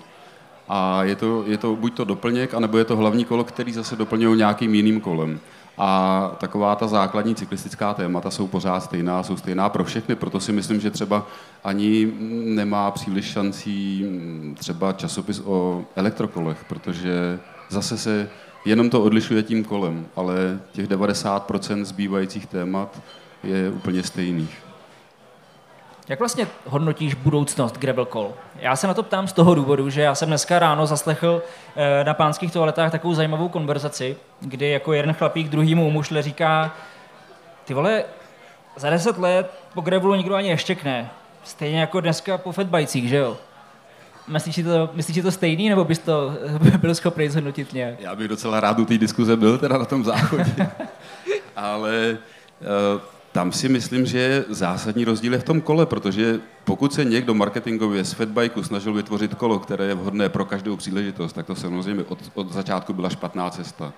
A 0.75 1.03
je 1.03 1.15
to, 1.15 1.43
je 1.47 1.57
to 1.57 1.75
buď 1.75 1.93
to 1.93 2.03
doplněk, 2.03 2.53
anebo 2.53 2.77
je 2.77 2.86
to 2.86 2.97
hlavní 2.97 3.25
kolo, 3.25 3.43
který 3.43 3.73
zase 3.73 3.95
doplňují 3.95 4.38
nějakým 4.38 4.75
jiným 4.75 5.01
kolem. 5.01 5.39
A 5.77 6.31
taková 6.39 6.75
ta 6.75 6.88
základní 6.88 7.36
cyklistická 7.36 7.93
témata 7.93 8.31
jsou 8.31 8.47
pořád 8.47 8.79
stejná, 8.79 9.23
jsou 9.23 9.38
stejná 9.38 9.69
pro 9.69 9.83
všechny, 9.83 10.15
proto 10.15 10.39
si 10.39 10.51
myslím, 10.51 10.81
že 10.81 10.91
třeba 10.91 11.27
ani 11.63 12.12
nemá 12.45 12.91
příliš 12.91 13.25
šancí 13.25 14.03
mm, 14.03 14.55
třeba 14.59 14.93
časopis 14.93 15.41
o 15.45 15.83
elektrokolech, 15.95 16.65
protože 16.69 17.39
zase 17.69 17.97
se 17.97 18.29
jenom 18.65 18.89
to 18.89 19.03
odlišuje 19.03 19.43
tím 19.43 19.63
kolem, 19.63 20.05
ale 20.15 20.59
těch 20.71 20.88
90% 20.88 21.83
zbývajících 21.83 22.45
témat 22.45 23.01
je 23.43 23.69
úplně 23.69 24.03
stejných. 24.03 24.72
Jak 26.09 26.19
vlastně 26.19 26.47
hodnotíš 26.65 27.13
budoucnost 27.13 27.77
Gravel 27.77 28.05
Call? 28.05 28.33
Já 28.55 28.75
se 28.75 28.87
na 28.87 28.93
to 28.93 29.03
ptám 29.03 29.27
z 29.27 29.33
toho 29.33 29.55
důvodu, 29.55 29.89
že 29.89 30.01
já 30.01 30.15
jsem 30.15 30.27
dneska 30.27 30.59
ráno 30.59 30.85
zaslechl 30.85 31.41
eh, 31.75 32.03
na 32.03 32.13
pánských 32.13 32.51
toaletách 32.51 32.91
takovou 32.91 33.13
zajímavou 33.13 33.49
konverzaci, 33.49 34.17
kdy 34.41 34.69
jako 34.69 34.93
jeden 34.93 35.13
chlapík 35.13 35.49
druhýmu 35.49 35.87
umušle 35.87 36.21
říká, 36.21 36.75
ty 37.65 37.73
vole, 37.73 38.03
za 38.75 38.89
deset 38.89 39.17
let 39.17 39.51
po 39.73 39.81
gravelu 39.81 40.15
nikdo 40.15 40.35
ani 40.35 40.49
neštěkne. 40.49 41.09
Stejně 41.43 41.79
jako 41.79 42.01
dneska 42.01 42.37
po 42.37 42.51
fatbajcích, 42.51 43.09
že 43.09 43.17
jo? 43.17 43.37
Myslíš, 44.27 44.55
že 44.55 44.63
to, 44.63 44.89
myslíš, 44.93 45.15
že 45.15 45.23
to 45.23 45.31
stejný, 45.31 45.69
nebo 45.69 45.83
bys 45.83 45.99
to 45.99 46.33
byl 46.77 46.95
schopný 46.95 47.29
zhodnotit 47.29 47.73
nějak? 47.73 47.99
Já 47.99 48.15
bych 48.15 48.27
docela 48.27 48.59
rád 48.59 48.79
u 48.79 48.85
té 48.85 48.97
diskuze 48.97 49.37
byl 49.37 49.57
teda 49.57 49.77
na 49.77 49.85
tom 49.85 50.03
záchodě. 50.03 50.55
Ale 51.55 52.17
uh, 52.95 53.01
tam 53.33 53.51
si 53.51 53.69
myslím, 53.69 54.05
že 54.05 54.45
zásadní 54.49 55.05
rozdíl 55.05 55.33
je 55.33 55.39
v 55.39 55.43
tom 55.43 55.61
kole, 55.61 55.85
protože 55.85 56.39
pokud 56.63 56.93
se 56.93 57.05
někdo 57.05 57.33
marketingově 57.33 58.03
z 58.03 58.13
fatbikeu 58.13 58.63
snažil 58.63 58.93
vytvořit 58.93 59.35
kolo, 59.35 59.59
které 59.59 59.85
je 59.85 59.95
vhodné 59.95 60.29
pro 60.29 60.45
každou 60.45 60.75
příležitost, 60.75 61.33
tak 61.33 61.45
to 61.45 61.55
samozřejmě 61.55 62.03
od, 62.03 62.19
od 62.33 62.53
začátku 62.53 62.93
byla 62.93 63.09
špatná 63.09 63.49
cesta. 63.49 63.93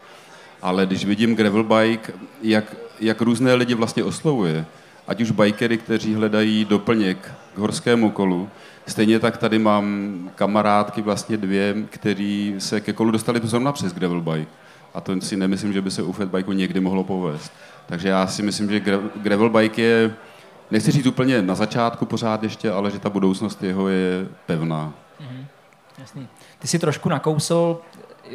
Ale 0.61 0.85
když 0.85 1.05
vidím 1.05 1.35
gravel 1.35 1.63
bike, 1.63 2.13
jak, 2.41 2.75
jak 2.99 3.21
různé 3.21 3.53
lidi 3.53 3.73
vlastně 3.73 4.03
oslovuje, 4.03 4.65
ať 5.07 5.21
už 5.21 5.31
bikery, 5.31 5.77
kteří 5.77 6.15
hledají 6.15 6.65
doplněk 6.65 7.31
k 7.55 7.57
horskému 7.57 8.11
kolu, 8.11 8.49
stejně 8.87 9.19
tak 9.19 9.37
tady 9.37 9.59
mám 9.59 10.15
kamarádky 10.35 11.01
vlastně 11.01 11.37
dvě, 11.37 11.75
kteří 11.89 12.55
se 12.57 12.81
ke 12.81 12.93
kolu 12.93 13.11
dostali 13.11 13.41
zrovna 13.43 13.71
přes 13.71 13.93
gravel 13.93 14.21
bike. 14.21 14.51
A 14.93 15.01
to 15.01 15.21
si 15.21 15.37
nemyslím, 15.37 15.73
že 15.73 15.81
by 15.81 15.91
se 15.91 16.03
u 16.03 16.11
fatbikeu 16.11 16.51
někdy 16.51 16.79
mohlo 16.79 17.03
povést. 17.03 17.51
Takže 17.85 18.09
já 18.09 18.27
si 18.27 18.43
myslím, 18.43 18.69
že 18.69 18.79
gravel 19.15 19.49
bike 19.49 19.81
je, 19.81 20.15
nechci 20.71 20.91
říct 20.91 21.05
úplně 21.05 21.41
na 21.41 21.55
začátku 21.55 22.05
pořád 22.05 22.43
ještě, 22.43 22.71
ale 22.71 22.91
že 22.91 22.99
ta 22.99 23.09
budoucnost 23.09 23.63
jeho 23.63 23.87
je 23.87 24.27
pevná. 24.45 24.93
Mm-hmm. 25.21 25.45
Jasný. 25.97 26.27
Ty 26.59 26.67
si 26.67 26.79
trošku 26.79 27.09
nakousl, 27.09 27.81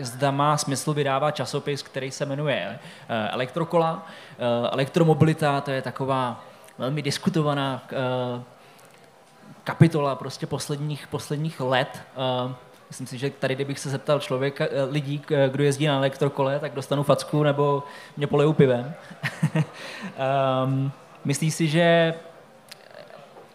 zda 0.00 0.30
má 0.30 0.56
smysl 0.56 0.94
vydávat 0.94 1.30
časopis, 1.30 1.82
který 1.82 2.10
se 2.10 2.26
jmenuje 2.26 2.78
eh, 3.08 3.28
Elektrokola. 3.28 4.06
Eh, 4.38 4.68
elektromobilita, 4.70 5.60
to 5.60 5.70
je 5.70 5.82
taková 5.82 6.44
velmi 6.78 7.02
diskutovaná 7.02 7.82
eh, 7.92 8.42
kapitola 9.64 10.14
prostě 10.14 10.46
posledních, 10.46 11.06
posledních 11.06 11.60
let. 11.60 12.02
Myslím 12.90 13.06
si, 13.06 13.18
že 13.18 13.30
tady, 13.30 13.54
kdybych 13.54 13.78
se 13.78 13.90
zeptal 13.90 14.20
člověka, 14.20 14.64
lidí, 14.90 15.22
kdo 15.48 15.64
jezdí 15.64 15.86
na 15.86 15.96
elektrokole, 15.96 16.58
tak 16.58 16.74
dostanu 16.74 17.02
facku 17.02 17.42
nebo 17.42 17.82
mě 18.16 18.26
polejou 18.26 18.52
pivem. 18.52 18.94
um, 20.64 20.92
myslíš 21.24 21.54
si, 21.54 21.68
že 21.68 22.14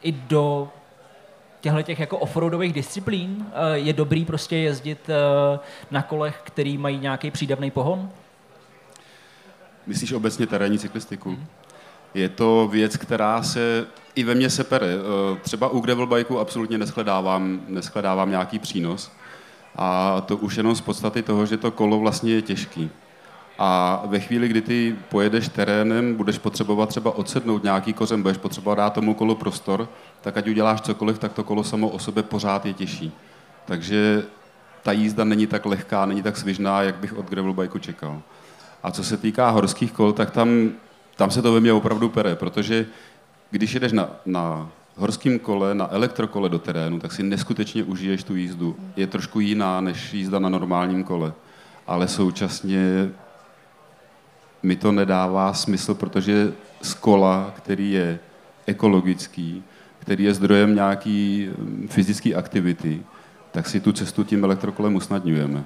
i 0.02 0.12
do 0.12 0.70
těchto 1.62 1.82
těch 1.82 2.00
jako 2.00 2.18
offroadových 2.18 2.74
disciplín 2.74 3.46
je 3.74 3.94
dobrý 3.94 4.26
prostě 4.26 4.58
jezdit 4.58 5.10
na 5.92 6.02
kolech, 6.02 6.42
který 6.44 6.78
mají 6.78 7.00
nějaký 7.00 7.32
přídavný 7.32 7.72
pohon? 7.72 8.10
Myslíš 9.88 10.12
obecně 10.12 10.48
terénní 10.48 10.80
cyklistiku? 10.80 11.30
Hmm. 11.30 11.46
Je 12.14 12.30
to 12.30 12.68
věc, 12.68 12.98
která 12.98 13.44
se 13.44 13.86
i 14.16 14.24
ve 14.24 14.36
mně 14.36 14.50
sepere. 14.50 14.88
Třeba 15.42 15.70
u 15.70 15.80
gravel 15.80 16.08
bikeu 16.08 16.38
absolutně 16.38 16.78
neschledávám, 16.78 17.62
neschledávám 17.68 18.30
nějaký 18.30 18.60
přínos. 18.60 19.12
A 19.76 20.22
to 20.22 20.38
už 20.38 20.58
jenom 20.58 20.76
z 20.76 20.82
podstaty 20.82 21.22
toho, 21.22 21.46
že 21.46 21.58
to 21.58 21.72
kolo 21.72 22.00
vlastně 22.00 22.34
je 22.34 22.42
těžký. 22.42 22.90
A 23.60 24.02
ve 24.06 24.20
chvíli, 24.20 24.48
kdy 24.48 24.62
ty 24.62 24.96
pojedeš 25.10 25.50
terénem, 25.50 26.16
budeš 26.16 26.38
potřebovat 26.38 26.90
třeba 26.90 27.16
odsednout 27.16 27.64
nějaký 27.64 27.94
kořen, 27.94 28.22
budeš 28.22 28.38
potřebovat 28.38 28.76
dát 28.76 28.94
tomu 28.94 29.14
kolu 29.14 29.36
prostor, 29.36 29.90
tak 30.22 30.38
ať 30.38 30.48
uděláš 30.48 30.82
cokoliv, 30.82 31.20
tak 31.20 31.34
to 31.34 31.44
kolo 31.44 31.64
samo 31.64 31.90
o 31.90 32.00
sobě 32.00 32.24
pořád 32.24 32.66
je 32.66 32.74
těžší. 32.74 33.12
Takže 33.66 34.24
ta 34.84 34.92
jízda 34.92 35.24
není 35.24 35.48
tak 35.48 35.66
lehká, 35.66 36.06
není 36.06 36.22
tak 36.22 36.38
svižná, 36.38 36.82
jak 36.82 36.96
bych 36.96 37.18
od 37.18 37.30
gravel 37.30 37.54
bikeu 37.54 37.80
čekal. 37.80 38.22
A 38.84 38.92
co 38.92 39.04
se 39.04 39.18
týká 39.18 39.50
horských 39.50 39.92
kol, 39.92 40.14
tak 40.14 40.32
tam, 40.32 40.72
tam 41.16 41.32
se 41.32 41.42
to 41.42 41.54
ve 41.54 41.60
mně 41.60 41.74
opravdu 41.74 42.10
pere, 42.10 42.36
protože 42.36 42.86
když 43.52 43.74
jedeš 43.74 43.92
na, 43.92 44.10
na 44.26 44.70
horském 44.96 45.40
kole, 45.40 45.76
na 45.76 45.92
elektrokole 45.92 46.50
do 46.50 46.60
terénu, 46.60 47.00
tak 47.00 47.12
si 47.12 47.24
neskutečně 47.24 47.84
užiješ 47.84 48.24
tu 48.24 48.36
jízdu. 48.36 48.76
Je 48.96 49.08
trošku 49.08 49.40
jiná 49.40 49.82
než 49.82 50.14
jízda 50.14 50.40
na 50.40 50.50
normálním 50.50 51.04
kole. 51.04 51.34
Ale 51.88 52.08
současně 52.08 53.12
mi 54.64 54.76
to 54.76 54.92
nedává 54.92 55.54
smysl, 55.54 55.94
protože 55.94 56.54
z 56.82 56.94
kola, 56.94 57.54
který 57.58 57.92
je 57.92 58.20
ekologický, 58.66 59.64
který 60.00 60.24
je 60.24 60.34
zdrojem 60.34 60.76
nějaký 60.76 61.50
mm, 61.58 61.88
fyzické 61.92 62.36
aktivity, 62.36 63.02
tak 63.52 63.68
si 63.68 63.80
tu 63.80 63.92
cestu 63.92 64.24
tím 64.24 64.44
elektrokolem 64.44 64.96
usnadňujeme. 64.96 65.64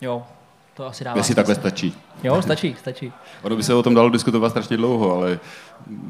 Jo, 0.00 0.26
to 0.78 0.86
asi 0.86 1.04
dává 1.04 1.16
Jestli 1.16 1.34
takhle 1.34 1.54
stačí. 1.54 1.94
Jo, 2.22 2.42
stačí, 2.42 2.76
stačí. 2.78 3.12
Ono 3.42 3.56
by 3.56 3.62
se 3.62 3.74
o 3.74 3.82
tom 3.82 3.94
dalo 3.94 4.08
diskutovat 4.08 4.50
strašně 4.50 4.76
dlouho, 4.76 5.14
ale 5.14 5.40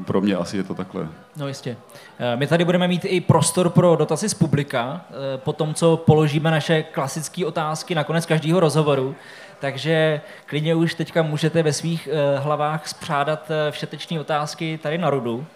pro 0.06 0.20
mě 0.20 0.36
asi 0.36 0.56
je 0.56 0.62
to 0.62 0.74
takhle. 0.74 1.08
No 1.36 1.48
jistě. 1.48 1.76
Eh, 2.18 2.36
my 2.36 2.46
tady 2.46 2.64
budeme 2.64 2.88
mít 2.88 3.04
i 3.04 3.20
prostor 3.20 3.70
pro 3.70 3.96
dotazy 3.96 4.28
z 4.28 4.34
publika, 4.34 5.00
eh, 5.10 5.38
po 5.38 5.52
tom, 5.52 5.74
co 5.74 5.96
položíme 5.96 6.50
naše 6.50 6.82
klasické 6.82 7.46
otázky 7.46 7.94
na 7.94 8.04
konec 8.04 8.26
každého 8.26 8.60
rozhovoru. 8.60 9.14
Takže 9.60 10.20
klidně 10.46 10.74
už 10.74 10.94
teďka 10.94 11.22
můžete 11.22 11.62
ve 11.62 11.72
svých 11.72 12.08
eh, 12.12 12.38
hlavách 12.38 12.88
spřádat 12.88 13.50
všeteční 13.70 14.18
otázky 14.18 14.78
tady 14.82 14.98
na 14.98 15.10
rudu. 15.10 15.46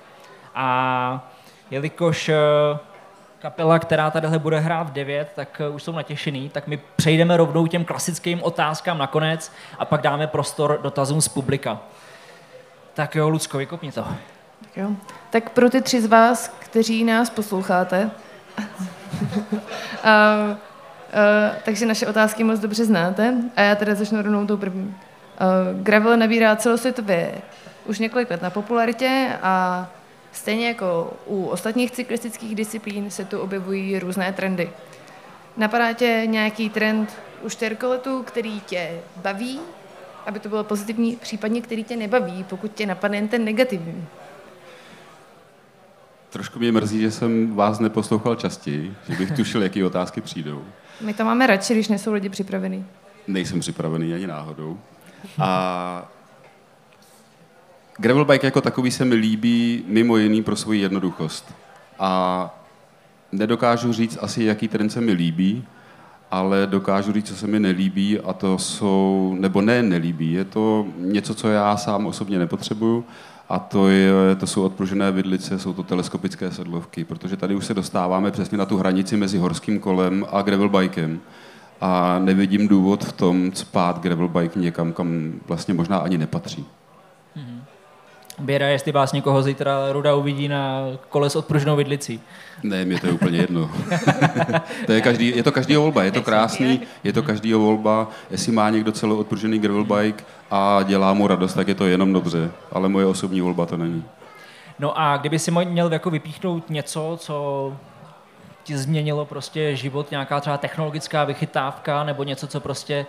A 0.55 1.31
jelikož 1.71 2.31
kapela, 3.43 3.79
která 3.79 4.11
tadyhle 4.11 4.39
bude 4.39 4.59
hrát 4.59 4.89
v 4.89 4.93
9, 4.93 5.33
tak 5.37 5.61
eh, 5.61 5.69
už 5.69 5.83
jsou 5.83 5.93
natěšený, 5.93 6.49
tak 6.49 6.67
my 6.67 6.81
přejdeme 6.97 7.37
rovnou 7.37 7.67
těm 7.67 7.85
klasickým 7.85 8.43
otázkám 8.43 8.99
nakonec 8.99 9.53
a 9.79 9.85
pak 9.85 10.01
dáme 10.01 10.27
prostor 10.27 10.81
dotazům 10.83 11.21
z 11.21 11.29
publika. 11.29 11.81
Tak 12.95 13.15
jo, 13.15 13.29
Lucko, 13.29 13.59
vykopni 13.59 13.93
to. 13.93 14.03
Tak 14.61 14.77
jo. 14.77 14.91
Tak 15.31 15.51
pro 15.51 15.71
ty 15.71 15.83
tři 15.83 16.03
z 16.03 16.07
vás, 16.07 16.49
kteří 16.59 17.05
nás 17.05 17.31
posloucháte, 17.31 18.11
a, 20.05 20.35
uh, 20.45 20.57
takže 21.65 21.87
naše 21.87 22.07
otázky 22.07 22.45
moc 22.45 22.61
dobře 22.61 22.85
znáte 22.85 23.35
a 23.57 23.63
já 23.63 23.75
teda 23.75 23.95
začnu 23.95 24.23
rovnou 24.23 24.47
tou 24.47 24.57
první. 24.57 24.97
Gravel 25.83 26.17
nabírá 26.17 26.57
celosvětově 26.57 27.35
už 27.87 27.99
několik 27.99 28.31
let 28.31 28.43
na 28.43 28.51
popularitě 28.51 29.29
a 29.43 29.87
Stejně 30.33 30.69
jako 30.69 31.13
u 31.27 31.45
ostatních 31.45 31.91
cyklistických 31.91 32.55
disciplín 32.55 33.11
se 33.11 33.25
tu 33.25 33.39
objevují 33.39 33.99
různé 33.99 34.33
trendy. 34.33 34.71
Napadá 35.57 35.93
tě 35.93 36.23
nějaký 36.27 36.71
trend 36.71 37.17
u 37.43 37.49
čtyřkoletu, 37.49 38.23
který 38.23 38.61
tě 38.61 39.01
baví, 39.17 39.61
aby 40.27 40.39
to 40.39 40.49
bylo 40.49 40.65
pozitivní, 40.65 41.17
případně 41.17 41.61
který 41.61 41.85
tě 41.85 41.97
nebaví, 41.97 42.45
pokud 42.45 42.73
tě 42.75 42.87
napadne 42.87 43.17
jen 43.17 43.29
ten 43.29 43.45
negativní? 43.45 44.07
Trošku 46.31 46.59
mě 46.59 46.73
mrzí, 46.73 47.01
že 47.01 47.11
jsem 47.11 47.55
vás 47.57 47.79
neposlouchal 47.79 48.35
častěji, 48.35 48.95
že 49.09 49.17
bych 49.17 49.33
tušil, 49.33 49.63
jaké 49.63 49.85
otázky 49.85 50.21
přijdou. 50.21 50.65
My 51.01 51.15
to 51.15 51.25
máme 51.25 51.47
radši, 51.47 51.75
když 51.75 51.89
nejsou 51.89 52.13
lidi 52.13 52.29
připravený. 52.29 52.87
Nejsem 53.29 53.61
připravený 53.61 54.15
ani 54.15 54.27
náhodou. 54.27 54.79
A 55.39 56.11
Gravel 57.99 58.25
bike 58.25 58.47
jako 58.47 58.61
takový 58.61 58.91
se 58.91 59.05
mi 59.05 59.15
líbí 59.15 59.85
mimo 59.87 60.17
jiný 60.17 60.43
pro 60.43 60.57
svoji 60.57 60.81
jednoduchost. 60.81 61.55
A 61.99 62.55
nedokážu 63.33 63.93
říct 63.93 64.19
asi, 64.21 64.45
jaký 64.45 64.69
trend 64.69 64.91
se 64.91 65.01
mi 65.01 65.13
líbí, 65.13 65.65
ale 66.31 66.67
dokážu 66.67 67.13
říct, 67.13 67.29
co 67.29 67.37
se 67.37 67.47
mi 67.47 67.61
nelíbí 67.61 68.21
a 68.21 68.33
to 68.33 68.59
jsou, 68.59 69.37
nebo 69.39 69.61
ne 69.61 69.83
nelíbí, 69.83 70.33
je 70.33 70.45
to 70.45 70.87
něco, 70.99 71.35
co 71.35 71.49
já 71.49 71.77
sám 71.77 72.07
osobně 72.07 72.39
nepotřebuju 72.39 73.05
a 73.49 73.59
to, 73.59 73.89
je, 73.89 74.13
to 74.41 74.47
jsou 74.47 74.63
odpružené 74.63 75.13
vidlice, 75.13 75.59
jsou 75.59 75.73
to 75.73 75.83
teleskopické 75.83 76.51
sedlovky, 76.51 77.05
protože 77.05 77.37
tady 77.37 77.55
už 77.55 77.67
se 77.67 77.75
dostáváme 77.75 78.31
přesně 78.31 78.59
na 78.59 78.67
tu 78.67 78.77
hranici 78.77 79.17
mezi 79.17 79.39
horským 79.39 79.81
kolem 79.81 80.27
a 80.31 80.43
gravel 80.43 80.69
bikem 80.69 81.21
a 81.81 82.19
nevidím 82.19 82.69
důvod 82.69 83.05
v 83.05 83.13
tom 83.13 83.53
spát 83.55 84.01
gravel 84.01 84.29
bike 84.29 84.59
někam, 84.59 84.93
kam 84.93 85.33
vlastně 85.47 85.75
možná 85.75 85.99
ani 85.99 86.19
nepatří. 86.19 86.67
Běda, 88.39 88.69
jestli 88.69 88.93
vás 88.93 89.13
někoho 89.13 89.43
zítra 89.43 89.93
Ruda 89.93 90.15
uvidí 90.15 90.49
na 90.49 90.83
kole 91.09 91.31
s 91.31 91.37
odpruženou 91.37 91.77
vidlicí. 91.77 92.21
Ne, 92.63 92.85
mě 92.85 93.01
to 93.01 93.07
je 93.07 93.13
úplně 93.13 93.39
jedno. 93.39 93.71
to 94.87 94.93
je, 94.93 95.01
každý, 95.01 95.37
je 95.37 95.43
to 95.43 95.53
každý 95.53 95.77
volba, 95.77 96.03
je 96.03 96.11
to 96.11 96.23
krásný, 96.23 96.81
je 97.05 97.13
to 97.13 97.23
každý 97.23 97.53
volba. 97.53 98.09
Jestli 98.31 98.53
má 98.53 98.71
někdo 98.71 98.93
celou 98.93 99.17
odpružený 99.17 99.59
gravel 99.59 99.85
bike 99.85 100.25
a 100.51 100.83
dělá 100.83 101.15
mu 101.15 101.27
radost, 101.27 101.55
tak 101.55 101.69
je 101.69 101.75
to 101.75 101.87
jenom 101.87 102.13
dobře. 102.13 102.51
Ale 102.73 102.89
moje 102.89 103.07
osobní 103.07 103.41
volba 103.41 103.67
to 103.67 103.77
není. 103.77 104.05
No 104.79 104.99
a 104.99 105.17
kdyby 105.17 105.39
si 105.39 105.51
měl 105.51 105.93
jako 105.93 106.11
vypíchnout 106.11 106.71
něco, 106.71 107.19
co 107.21 107.77
ti 108.65 108.79
změnilo 108.79 109.25
prostě 109.25 109.77
život, 109.77 110.11
nějaká 110.11 110.41
třeba 110.41 110.59
technologická 110.59 111.25
vychytávka 111.25 112.05
nebo 112.05 112.25
něco, 112.25 112.47
co 112.47 112.61
prostě 112.61 113.07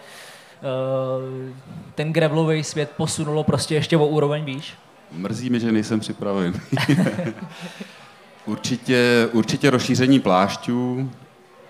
uh, 0.61 1.53
ten 1.95 2.13
gravelový 2.13 2.63
svět 2.63 2.91
posunulo 2.97 3.43
prostě 3.43 3.75
ještě 3.75 3.97
o 3.97 4.05
úroveň 4.05 4.45
výš? 4.45 4.73
Mrzí 5.17 5.49
mi, 5.49 5.59
že 5.59 5.71
nejsem 5.71 5.99
připraven. 5.99 6.53
určitě, 8.45 9.29
určitě 9.31 9.69
rozšíření 9.69 10.19
plášťů, 10.19 11.11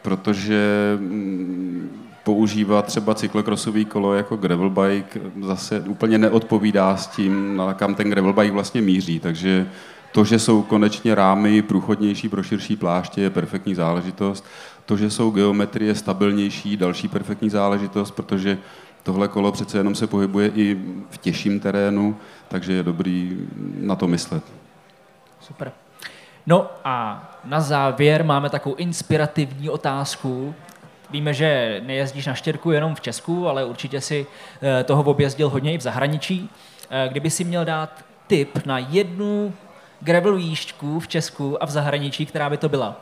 protože 0.01 0.93
mm, 0.99 1.89
používat 2.23 2.85
třeba 2.85 3.15
cyklokrosový 3.15 3.85
kolo 3.85 4.13
jako 4.13 4.37
gravel 4.37 4.69
bike 4.69 5.21
zase 5.41 5.79
úplně 5.79 6.17
neodpovídá 6.17 6.97
s 6.97 7.07
tím, 7.07 7.57
na 7.57 7.73
kam 7.73 7.95
ten 7.95 8.09
gravel 8.09 8.33
bike 8.33 8.51
vlastně 8.51 8.81
míří. 8.81 9.19
Takže 9.19 9.67
to, 10.11 10.23
že 10.23 10.39
jsou 10.39 10.61
konečně 10.61 11.15
rámy 11.15 11.61
průchodnější 11.61 12.29
pro 12.29 12.43
širší 12.43 12.75
pláště, 12.75 13.21
je 13.21 13.29
perfektní 13.29 13.75
záležitost. 13.75 14.45
To, 14.85 14.97
že 14.97 15.09
jsou 15.09 15.31
geometrie 15.31 15.95
stabilnější, 15.95 16.77
další 16.77 17.07
perfektní 17.07 17.49
záležitost, 17.49 18.11
protože 18.11 18.57
tohle 19.03 19.27
kolo 19.27 19.51
přece 19.51 19.77
jenom 19.77 19.95
se 19.95 20.07
pohybuje 20.07 20.51
i 20.55 20.77
v 21.09 21.17
těžším 21.17 21.59
terénu, 21.59 22.17
takže 22.47 22.73
je 22.73 22.83
dobrý 22.83 23.37
na 23.79 23.95
to 23.95 24.07
myslet. 24.07 24.43
Super. 25.39 25.71
No 26.47 26.69
a 26.83 27.23
na 27.43 27.61
závěr 27.61 28.25
máme 28.25 28.49
takovou 28.49 28.75
inspirativní 28.75 29.69
otázku. 29.69 30.55
Víme, 31.09 31.33
že 31.33 31.81
nejezdíš 31.85 32.25
na 32.25 32.33
štěrku 32.33 32.71
jenom 32.71 32.95
v 32.95 33.01
Česku, 33.01 33.47
ale 33.47 33.65
určitě 33.65 34.01
si 34.01 34.25
eh, 34.61 34.83
toho 34.83 35.03
objezdil 35.03 35.49
hodně 35.49 35.73
i 35.73 35.77
v 35.77 35.81
zahraničí. 35.81 36.49
Eh, 36.89 37.07
kdyby 37.11 37.29
si 37.29 37.43
měl 37.43 37.65
dát 37.65 38.05
tip 38.27 38.65
na 38.65 38.79
jednu 38.79 39.53
gravel 39.99 40.35
výšku 40.35 40.99
v 40.99 41.07
Česku 41.07 41.63
a 41.63 41.65
v 41.65 41.69
zahraničí, 41.69 42.25
která 42.25 42.49
by 42.49 42.57
to 42.57 42.69
byla? 42.69 43.01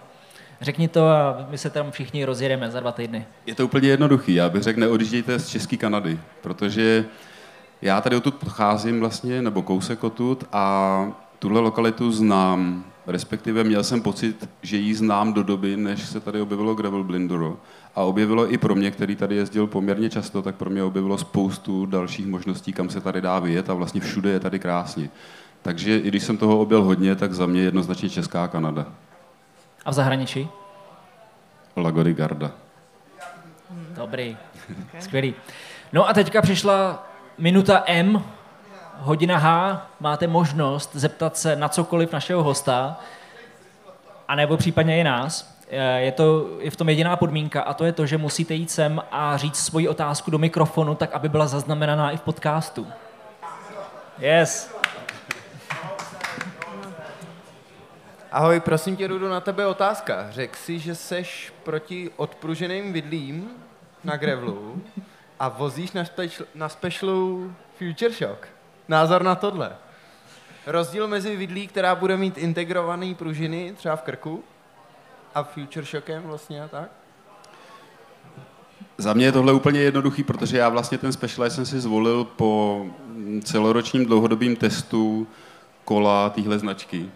Řekni 0.61 0.87
to 0.87 1.07
a 1.07 1.47
my 1.49 1.57
se 1.57 1.69
tam 1.69 1.91
všichni 1.91 2.25
rozjedeme 2.25 2.71
za 2.71 2.79
dva 2.79 2.91
týdny. 2.91 3.25
Je 3.45 3.55
to 3.55 3.65
úplně 3.65 3.89
jednoduchý. 3.89 4.35
Já 4.35 4.49
bych 4.49 4.63
řekl, 4.63 4.79
neodjíždějte 4.79 5.39
z 5.39 5.47
České 5.47 5.77
Kanady, 5.77 6.19
protože 6.41 7.05
já 7.81 8.01
tady 8.01 8.15
odtud 8.15 8.35
pocházím 8.35 8.99
vlastně, 8.99 9.41
nebo 9.41 9.61
kousek 9.61 10.03
odtud 10.03 10.43
a 10.51 11.07
tuhle 11.39 11.59
lokalitu 11.59 12.11
znám. 12.11 12.83
Respektive 13.07 13.63
měl 13.63 13.83
jsem 13.83 14.01
pocit, 14.01 14.49
že 14.61 14.77
ji 14.77 14.95
znám 14.95 15.33
do 15.33 15.43
doby, 15.43 15.77
než 15.77 16.05
se 16.05 16.19
tady 16.19 16.41
objevilo 16.41 16.75
Gravel 16.75 17.03
Blinduro. 17.03 17.57
A 17.95 18.01
objevilo 18.01 18.53
i 18.53 18.57
pro 18.57 18.75
mě, 18.75 18.91
který 18.91 19.15
tady 19.15 19.35
jezdil 19.35 19.67
poměrně 19.67 20.09
často, 20.09 20.41
tak 20.41 20.55
pro 20.55 20.69
mě 20.69 20.83
objevilo 20.83 21.17
spoustu 21.17 21.85
dalších 21.85 22.27
možností, 22.27 22.73
kam 22.73 22.89
se 22.89 23.01
tady 23.01 23.21
dá 23.21 23.39
vyjet 23.39 23.69
a 23.69 23.73
vlastně 23.73 24.01
všude 24.01 24.29
je 24.29 24.39
tady 24.39 24.59
krásně. 24.59 25.09
Takže 25.61 25.97
i 25.97 26.07
když 26.07 26.23
jsem 26.23 26.37
toho 26.37 26.59
objel 26.59 26.83
hodně, 26.83 27.15
tak 27.15 27.33
za 27.33 27.45
mě 27.45 27.61
jednoznačně 27.61 28.09
Česká 28.09 28.47
Kanada. 28.47 28.85
A 29.85 29.91
v 29.91 29.93
zahraničí? 29.93 30.49
Lagody 31.77 32.13
Garda. 32.13 32.51
Dobrý, 33.69 34.37
skvělý. 34.99 35.35
No 35.93 36.09
a 36.09 36.13
teďka 36.13 36.41
přišla 36.41 37.07
minuta 37.37 37.83
M, 37.85 38.23
hodina 38.97 39.37
H, 39.37 39.81
máte 39.99 40.27
možnost 40.27 40.89
zeptat 40.93 41.37
se 41.37 41.55
na 41.55 41.69
cokoliv 41.69 42.11
našeho 42.11 42.43
hosta, 42.43 42.99
anebo 44.27 44.57
případně 44.57 44.99
i 44.99 45.03
nás. 45.03 45.57
Eh, 45.69 46.01
je, 46.01 46.11
to, 46.11 46.47
je 46.59 46.71
v 46.71 46.75
tom 46.75 46.89
jediná 46.89 47.15
podmínka 47.15 47.61
a 47.61 47.73
to 47.73 47.85
je 47.85 47.91
to, 47.91 48.05
že 48.05 48.17
musíte 48.17 48.53
jít 48.53 48.71
sem 48.71 49.01
a 49.11 49.37
říct 49.37 49.57
svoji 49.65 49.87
otázku 49.87 50.31
do 50.31 50.37
mikrofonu, 50.37 50.95
tak 50.95 51.13
aby 51.13 51.29
byla 51.29 51.47
zaznamenaná 51.47 52.11
i 52.11 52.17
v 52.17 52.21
podcastu. 52.21 52.87
Yes. 54.19 54.80
Ahoj, 58.31 58.59
prosím 58.59 58.95
tě, 58.95 59.07
Rudo, 59.07 59.29
na 59.29 59.41
tebe 59.41 59.67
otázka. 59.67 60.27
Řekl 60.29 60.55
jsi, 60.55 60.79
že 60.79 60.95
seš 60.95 61.53
proti 61.63 62.09
odpruženým 62.15 62.93
vidlím 62.93 63.49
na 64.03 64.17
grevlu 64.17 64.81
a 65.39 65.49
vozíš 65.49 65.91
na, 65.91 66.05
special, 66.05 66.47
na 66.55 66.69
specialu 66.69 67.53
Future 67.77 68.13
Shock. 68.13 68.47
Názor 68.87 69.23
na 69.23 69.35
tohle. 69.35 69.71
Rozdíl 70.67 71.07
mezi 71.07 71.35
vidlí, 71.35 71.67
která 71.67 71.95
bude 71.95 72.17
mít 72.17 72.37
integrovaný 72.37 73.15
pružiny, 73.15 73.73
třeba 73.77 73.95
v 73.95 74.01
krku, 74.01 74.43
a 75.35 75.43
Future 75.43 75.85
Shockem 75.85 76.23
vlastně 76.23 76.63
a 76.63 76.67
tak? 76.67 76.89
Za 78.97 79.13
mě 79.13 79.25
je 79.25 79.31
tohle 79.31 79.53
úplně 79.53 79.79
jednoduchý, 79.79 80.23
protože 80.23 80.57
já 80.57 80.69
vlastně 80.69 80.97
ten 80.97 81.11
Specialized 81.11 81.55
jsem 81.55 81.65
si 81.65 81.79
zvolil 81.79 82.23
po 82.23 82.85
celoročním 83.43 84.05
dlouhodobým 84.05 84.55
testu 84.55 85.27
kola 85.85 86.29
téhle 86.29 86.59
značky. 86.59 87.11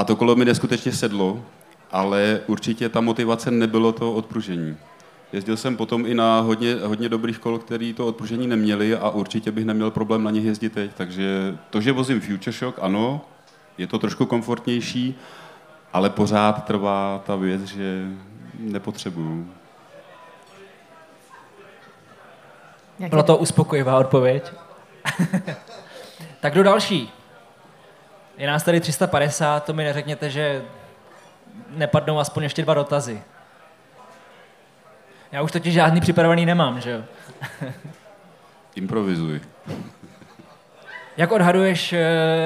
A 0.00 0.04
to 0.04 0.16
kolo 0.16 0.36
mi 0.36 0.44
neskutečně 0.44 0.92
sedlo, 0.92 1.42
ale 1.90 2.40
určitě 2.46 2.88
ta 2.88 3.00
motivace 3.00 3.50
nebylo 3.50 3.92
to 3.92 4.12
odpružení. 4.12 4.76
Jezdil 5.32 5.56
jsem 5.56 5.76
potom 5.76 6.06
i 6.06 6.14
na 6.14 6.40
hodně, 6.40 6.74
hodně 6.74 7.08
dobrých 7.08 7.38
kol, 7.38 7.58
který 7.58 7.94
to 7.94 8.06
odpružení 8.06 8.46
neměli 8.46 8.96
a 8.96 9.10
určitě 9.10 9.52
bych 9.52 9.64
neměl 9.64 9.90
problém 9.90 10.22
na 10.22 10.30
nich 10.30 10.44
jezdit 10.44 10.72
teď. 10.72 10.90
Takže 10.96 11.58
to, 11.70 11.80
že 11.80 11.92
vozím 11.92 12.20
Future 12.20 12.52
Shock, 12.52 12.78
ano, 12.80 13.20
je 13.78 13.86
to 13.86 13.98
trošku 13.98 14.26
komfortnější, 14.26 15.14
ale 15.92 16.10
pořád 16.10 16.64
trvá 16.64 17.22
ta 17.26 17.36
věc, 17.36 17.62
že 17.62 18.06
nepotřebuju. 18.58 19.50
Byla 23.08 23.22
to 23.22 23.36
uspokojivá 23.36 23.98
odpověď. 23.98 24.52
tak 26.40 26.54
do 26.54 26.62
další. 26.62 27.19
Je 28.38 28.46
nás 28.46 28.62
tady 28.62 28.80
350, 28.80 29.64
to 29.64 29.72
mi 29.72 29.84
neřekněte, 29.84 30.30
že 30.30 30.62
nepadnou 31.70 32.18
aspoň 32.18 32.42
ještě 32.42 32.62
dva 32.62 32.74
dotazy. 32.74 33.22
Já 35.32 35.42
už 35.42 35.52
totiž 35.52 35.74
žádný 35.74 36.00
připravený 36.00 36.46
nemám, 36.46 36.80
že 36.80 36.90
jo? 36.90 37.02
Improvizuj. 38.74 39.40
Jak 41.16 41.32
odhaduješ 41.32 41.92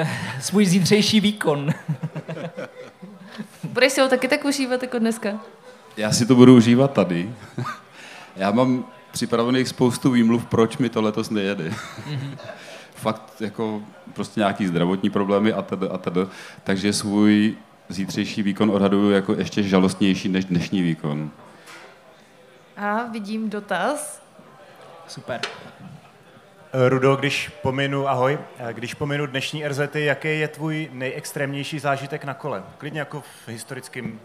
uh, 0.01 0.07
svůj 0.41 0.65
zítřejší 0.65 1.19
výkon? 1.19 1.69
Budeš 3.63 3.93
si 3.93 4.01
ho 4.01 4.07
taky 4.07 4.27
tak 4.27 4.45
užívat 4.45 4.81
jako 4.81 4.99
dneska? 4.99 5.39
Já 5.97 6.11
si 6.11 6.25
to 6.25 6.35
budu 6.35 6.55
užívat 6.55 6.93
tady. 6.93 7.33
Já 8.35 8.51
mám 8.51 8.85
připravených 9.11 9.67
spoustu 9.67 10.11
výmluv, 10.11 10.45
proč 10.45 10.77
mi 10.77 10.89
to 10.89 11.01
letos 11.01 11.29
nejede. 11.29 11.69
Mm-hmm. 11.69 12.37
Fakt 13.05 13.41
jako 13.41 13.81
prostě 14.13 14.39
nějaký 14.39 14.67
zdravotní 14.67 15.09
problémy 15.09 15.53
a 15.53 15.61
tedy 15.61 15.89
a 15.89 15.97
tedy. 15.97 16.21
Takže 16.63 16.93
svůj 16.93 17.55
zítřejší 17.89 18.43
výkon 18.43 18.71
odhaduju 18.71 19.11
jako 19.11 19.33
ještě 19.33 19.63
žalostnější 19.63 20.29
než 20.29 20.45
dnešní 20.45 20.81
výkon. 20.81 21.31
A 22.77 23.03
vidím 23.03 23.49
dotaz. 23.49 24.21
Super. 25.07 25.41
Rudo, 26.89 27.15
když 27.15 27.49
pominu, 27.61 28.07
ahoj, 28.07 28.39
když 28.71 28.93
pominu 28.93 29.25
dnešní 29.25 29.67
RZty, 29.67 30.05
jaký 30.05 30.39
je 30.39 30.47
tvůj 30.47 30.89
nejextrémnější 30.93 31.79
zážitek 31.79 32.23
na 32.23 32.33
kole? 32.33 32.63
Klidně 32.77 32.99
jako 32.99 33.21
v 33.21 33.47
historickém 33.47 34.05
uh, 34.05 34.19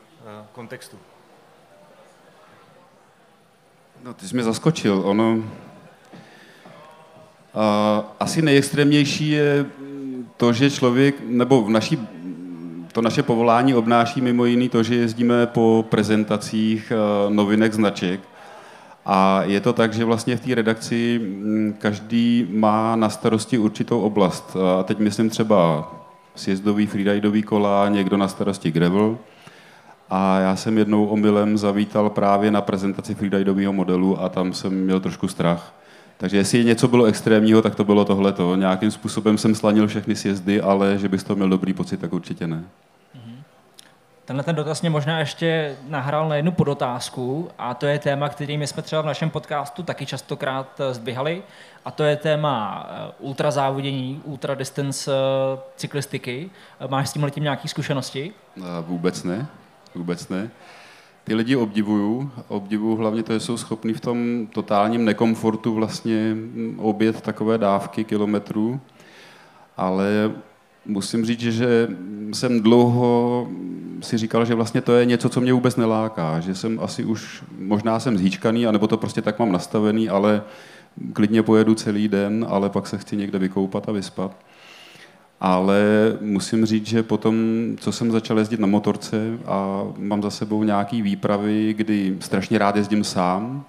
kontextu. 0.53 0.99
No, 4.03 4.15
ty 4.15 4.29
jsi 4.29 4.35
mě 4.35 4.45
zaskočil. 4.45 5.03
Ono, 5.05 5.39
asi 8.21 8.43
nejextrémnější 8.43 9.31
je 9.31 9.67
to, 10.37 10.53
že 10.53 10.71
člověk, 10.71 11.15
nebo 11.29 11.63
v 11.63 11.71
naší, 11.71 12.09
to 12.93 13.03
naše 13.03 13.23
povolání 13.23 13.75
obnáší 13.75 14.21
mimo 14.21 14.45
jiný 14.45 14.69
to, 14.69 14.83
že 14.83 14.95
jezdíme 14.95 15.47
po 15.47 15.85
prezentacích 15.89 16.93
uh, 16.93 17.35
novinek 17.35 17.73
značek 17.73 18.21
a 19.07 19.43
je 19.43 19.61
to 19.61 19.73
tak, 19.73 19.93
že 19.93 20.05
vlastně 20.05 20.37
v 20.37 20.41
té 20.41 20.55
redakci 20.55 21.19
mm, 21.19 21.75
každý 21.79 22.47
má 22.51 22.97
na 22.97 23.09
starosti 23.09 23.59
určitou 23.59 24.01
oblast. 24.01 24.57
A 24.79 24.83
teď 24.83 24.99
myslím 24.99 25.31
třeba 25.31 25.91
sjezdový 26.35 26.87
freeridový 26.87 27.43
kola, 27.43 27.89
někdo 27.89 28.17
na 28.17 28.29
starosti 28.29 28.71
gravel. 28.71 29.19
A 30.11 30.39
já 30.39 30.57
jsem 30.57 30.79
jednou 30.79 31.07
omylem 31.07 31.59
zavítal 31.59 32.11
právě 32.11 32.51
na 32.51 32.61
prezentaci 32.61 33.15
freeridového 33.15 33.73
modelu 33.73 34.21
a 34.21 34.29
tam 34.29 34.53
jsem 34.53 34.85
měl 34.85 35.01
trošku 35.01 35.29
strach. 35.29 35.75
Takže 36.21 36.37
jestli 36.37 36.65
něco 36.65 36.89
bylo 36.89 37.05
extrémního, 37.05 37.63
tak 37.63 37.75
to 37.75 37.85
bylo 37.85 38.05
tohleto. 38.05 38.57
Nějakým 38.57 38.91
způsobem 38.91 39.39
jsem 39.39 39.55
slanil 39.55 39.87
všechny 39.87 40.17
sjezdy, 40.17 40.61
ale 40.61 40.99
že 40.99 41.09
bys 41.09 41.25
to 41.25 41.37
měl 41.37 41.49
dobrý 41.49 41.73
pocit, 41.73 42.01
tak 42.01 42.13
určitě 42.13 42.47
ne. 42.47 42.65
Tenhle 44.25 44.45
ten 44.45 44.57
dotaz 44.57 44.81
mě 44.81 44.91
možná 44.91 45.19
ještě 45.19 45.77
nahrál 45.89 46.29
na 46.29 46.37
jednu 46.37 46.53
podotázku 46.53 47.51
a 47.59 47.75
to 47.75 47.87
je 47.87 47.99
téma, 47.99 48.29
který 48.29 48.59
my 48.59 48.67
jsme 48.67 48.83
třeba 48.83 49.03
v 49.03 49.07
našem 49.07 49.31
podcastu 49.31 49.83
taky 49.83 50.07
častokrát 50.07 50.81
eh, 50.81 50.95
zdvihali 50.95 51.43
a 51.85 51.91
to 51.91 52.05
je 52.05 52.17
téma 52.17 52.87
eh, 52.91 53.13
ultrazávodění, 53.19 54.21
ultradistance 54.25 55.13
eh, 55.13 55.59
cyklistiky. 55.77 56.51
Máš 56.89 57.09
s 57.09 57.13
tím 57.13 57.23
letím 57.23 57.43
nějaké 57.43 57.69
zkušenosti? 57.69 58.33
Vůbec 58.87 59.25
ne, 59.25 59.47
vůbec 59.95 60.29
ne. 60.29 60.51
Ty 61.31 61.35
lidi 61.35 61.57
obdivuju, 61.57 62.31
obdivuju 62.49 62.97
hlavně 62.97 63.23
to, 63.23 63.33
že 63.33 63.41
jsou 63.41 63.57
schopní 63.57 63.95
v 63.95 64.01
tom 64.01 64.49
totálním 64.53 65.05
nekomfortu 65.05 65.75
vlastně 65.75 66.35
mm, 66.35 66.75
obět 66.79 67.21
takové 67.21 67.59
dávky 67.59 68.05
kilometrů, 68.05 68.81
ale 69.77 70.33
musím 70.87 71.25
říct, 71.25 71.41
že 71.41 71.89
jsem 72.33 72.61
dlouho 72.61 73.49
si 74.01 74.19
říkal, 74.19 74.45
že 74.45 74.55
vlastně 74.55 74.81
to 74.81 74.93
je 74.93 75.05
něco, 75.05 75.29
co 75.29 75.41
mě 75.41 75.53
vůbec 75.53 75.77
neláká, 75.77 76.41
že 76.41 76.55
jsem 76.55 76.81
asi 76.83 77.05
už, 77.05 77.45
možná 77.59 78.01
jsem 78.01 78.19
zhýčkaný, 78.19 78.67
anebo 78.67 78.87
to 78.87 78.97
prostě 78.97 79.23
tak 79.23 79.39
mám 79.39 79.53
nastavený, 79.53 80.09
ale 80.09 80.43
klidně 81.13 81.43
pojedu 81.43 81.75
celý 81.75 82.09
den, 82.09 82.47
ale 82.49 82.71
pak 82.71 82.87
se 82.87 82.99
chci 82.99 83.17
někde 83.17 83.39
vykoupat 83.39 83.89
a 83.89 83.93
vyspat. 83.93 84.37
Ale 85.41 85.83
musím 86.21 86.67
říct, 86.67 86.87
že 86.87 87.03
potom, 87.03 87.35
co 87.81 87.93
jsem 87.93 88.13
začal 88.13 88.39
jezdit 88.39 88.61
na 88.61 88.67
motorce 88.67 89.39
a 89.47 89.85
mám 89.99 90.23
za 90.23 90.31
sebou 90.31 90.63
nějaký 90.63 91.03
výpravy, 91.03 91.75
kdy 91.75 92.17
strašně 92.21 92.59
rád 92.59 92.77
jezdím 92.77 93.05
sám, 93.05 93.65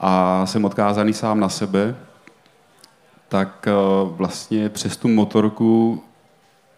a 0.00 0.46
jsem 0.46 0.64
odkázaný 0.64 1.12
sám 1.12 1.40
na 1.40 1.48
sebe, 1.48 1.96
tak 3.28 3.68
eh, 3.68 3.72
vlastně 4.04 4.68
přes 4.68 4.96
tu 4.96 5.08
motorku 5.08 6.02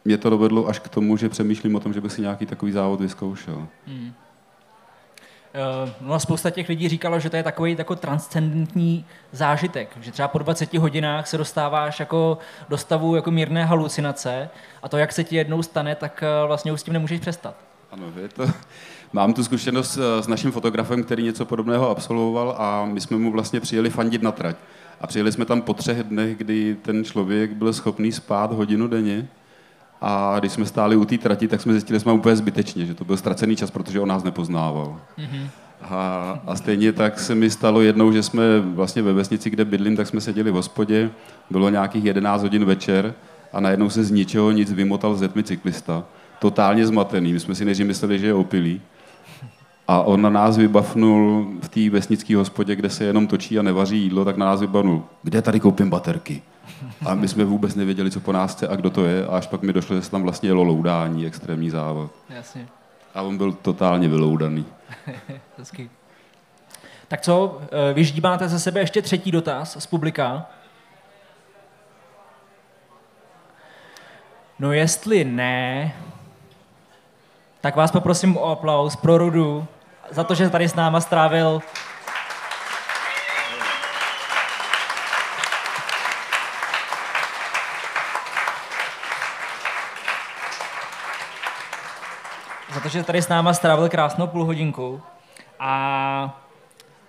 mě 0.05 0.19
to 0.19 0.31
dovedlo 0.31 0.69
až 0.69 0.79
k 0.79 0.89
tomu, 0.89 1.17
že 1.17 1.29
přemýšlím 1.29 1.75
o 1.75 1.81
tom, 1.81 1.93
že 1.93 2.01
bych 2.01 2.13
si 2.13 2.21
nějaký 2.21 2.47
takový 2.47 2.73
závod 2.73 3.01
vyzkoušel. 3.01 3.67
Hmm. 3.87 4.13
Uh, 5.55 5.91
no 6.01 6.15
a 6.15 6.19
spousta 6.19 6.51
těch 6.51 6.69
lidí 6.69 6.89
říkalo, 6.89 7.21
že 7.21 7.31
to 7.31 7.37
je 7.37 7.43
takový 7.43 7.77
jako 7.79 7.97
transcendentní 7.97 9.07
zážitek, 9.33 9.97
že 10.01 10.13
třeba 10.13 10.29
po 10.29 10.39
20 10.39 10.75
hodinách 10.75 11.27
se 11.27 11.39
dostáváš 11.39 12.01
jako 12.01 12.39
do 12.69 12.79
stavu 12.79 13.17
jako 13.17 13.31
mírné 13.31 13.65
halucinace 13.65 14.51
a 14.83 14.89
to, 14.89 14.99
jak 14.99 15.13
se 15.13 15.25
ti 15.25 15.37
jednou 15.37 15.63
stane, 15.63 15.95
tak 15.95 16.25
uh, 16.43 16.47
vlastně 16.47 16.73
už 16.73 16.81
s 16.81 16.83
tím 16.83 16.95
nemůžeš 16.95 17.21
přestat. 17.21 17.55
Ano, 17.95 18.07
je 18.23 18.29
to, 18.29 18.47
mám 19.13 19.33
tu 19.35 19.45
zkušenost 19.45 19.99
eh, 19.99 20.23
s 20.23 20.29
naším 20.29 20.53
fotografem, 20.53 21.05
který 21.05 21.23
něco 21.23 21.45
podobného 21.45 21.91
absolvoval 21.91 22.55
a 22.59 22.85
my 22.85 23.01
jsme 23.01 23.17
mu 23.17 23.33
vlastně 23.33 23.61
přijeli 23.61 23.91
fandit 23.91 24.23
na 24.23 24.33
trať. 24.33 24.57
A 25.01 25.07
přijeli 25.07 25.33
jsme 25.33 25.45
tam 25.45 25.63
po 25.63 25.75
třech 25.75 26.03
dnech, 26.03 26.37
kdy 26.37 26.77
ten 26.83 27.05
člověk 27.05 27.53
byl 27.53 27.73
schopný 27.73 28.13
spát 28.13 28.53
hodinu 28.53 28.89
denně 28.89 29.29
a 30.07 30.37
když 30.39 30.53
jsme 30.53 30.67
stáli 30.67 30.97
u 30.97 31.05
té 31.05 31.19
trati, 31.19 31.49
tak 31.49 31.61
jsme 31.61 31.73
zjistili, 31.73 31.97
že 31.97 32.01
jsme 32.01 32.13
úplně 32.13 32.37
zbytečně, 32.37 32.87
že 32.87 32.95
to 32.95 33.05
byl 33.05 33.17
ztracený 33.17 33.57
čas, 33.57 33.71
protože 33.71 34.01
on 34.01 34.09
nás 34.09 34.25
nepoznával. 34.25 35.01
Mm-hmm. 35.19 35.47
A, 35.83 36.41
a 36.47 36.57
stejně 36.57 36.93
tak 36.93 37.21
se 37.21 37.35
mi 37.35 37.51
stalo 37.51 37.81
jednou, 37.81 38.13
že 38.13 38.23
jsme 38.23 38.61
vlastně 38.61 39.03
ve 39.03 39.13
vesnici, 39.13 39.51
kde 39.51 39.65
bydlím, 39.65 39.97
tak 39.97 40.07
jsme 40.07 40.21
seděli 40.21 40.51
v 40.51 40.55
hospodě, 40.55 41.11
bylo 41.51 41.69
nějakých 41.71 42.05
11 42.05 42.43
hodin 42.43 42.65
večer 42.65 43.15
a 43.53 43.61
najednou 43.61 43.91
se 43.91 44.05
z 44.05 44.11
ničeho 44.11 44.51
nic 44.51 44.73
vymotal 44.73 45.15
z 45.15 45.29
tmy 45.29 45.43
cyklista. 45.43 46.05
Totálně 46.39 46.87
zmatený. 46.87 47.33
My 47.33 47.41
jsme 47.41 47.55
si 47.55 47.65
nejdřív 47.65 47.87
mysleli, 47.87 48.19
že 48.19 48.27
je 48.27 48.35
opilý. 48.35 48.81
A 49.89 50.01
on 50.01 50.23
na 50.23 50.31
nás 50.31 50.57
vybavnul 50.57 51.47
v 51.63 51.69
té 51.69 51.91
vesnické 51.91 52.37
hospodě, 52.37 52.77
kde 52.77 52.91
se 52.91 53.05
jenom 53.05 53.27
točí 53.27 53.59
a 53.59 53.63
nevaří 53.63 53.99
jídlo, 53.99 54.25
tak 54.25 54.37
na 54.37 54.47
nás 54.47 54.61
vybavnul, 54.61 55.05
kde 55.23 55.43
tady 55.43 55.61
koupím 55.61 55.91
baterky. 55.91 56.43
A 57.07 57.15
my 57.15 57.29
jsme 57.29 57.45
vůbec 57.45 57.75
nevěděli, 57.75 58.11
co 58.11 58.21
po 58.21 58.33
nás 58.33 58.55
chce 58.55 58.69
a 58.69 58.77
kdo 58.77 58.91
to 58.91 59.05
je. 59.05 59.27
A 59.27 59.37
až 59.37 59.47
pak 59.47 59.63
mi 59.63 59.73
došlo, 59.73 59.97
že 59.97 60.03
se 60.03 60.11
tam 60.11 60.23
vlastně 60.23 60.49
jelo 60.49 60.63
loudání, 60.63 61.27
extrémní 61.27 61.71
závod. 61.71 62.11
Jasně. 62.29 62.69
A 63.15 63.23
on 63.23 63.39
byl 63.39 63.53
totálně 63.53 64.09
vyloudaný. 64.09 64.67
Hezky. 65.59 65.91
Tak 67.09 67.21
co, 67.21 67.61
eh, 67.91 67.95
vyždímáte 67.95 68.49
ze 68.49 68.59
sebe 68.59 68.81
ještě 68.81 69.03
třetí 69.03 69.31
dotaz 69.31 69.77
z 69.79 69.87
publika? 69.87 70.47
No 74.59 74.73
jestli 74.73 75.25
ne, 75.25 75.95
tak 77.61 77.77
vás 77.77 77.91
poprosím 77.91 78.37
o 78.37 78.45
aplaus 78.45 78.97
pro 78.97 79.19
Rudu 79.19 79.67
za 80.11 80.25
to, 80.25 80.35
že 80.35 80.51
tady 80.51 80.69
s 80.69 80.75
náma 80.75 81.01
strávil 81.01 81.63
za 92.75 92.81
to, 92.81 92.89
že 92.89 93.03
tady 93.03 93.23
s 93.23 93.29
náma 93.29 93.55
strávil 93.55 93.89
krásnou 93.89 94.27
půl 94.27 94.45
hodinku 94.45 95.03
a 95.61 96.41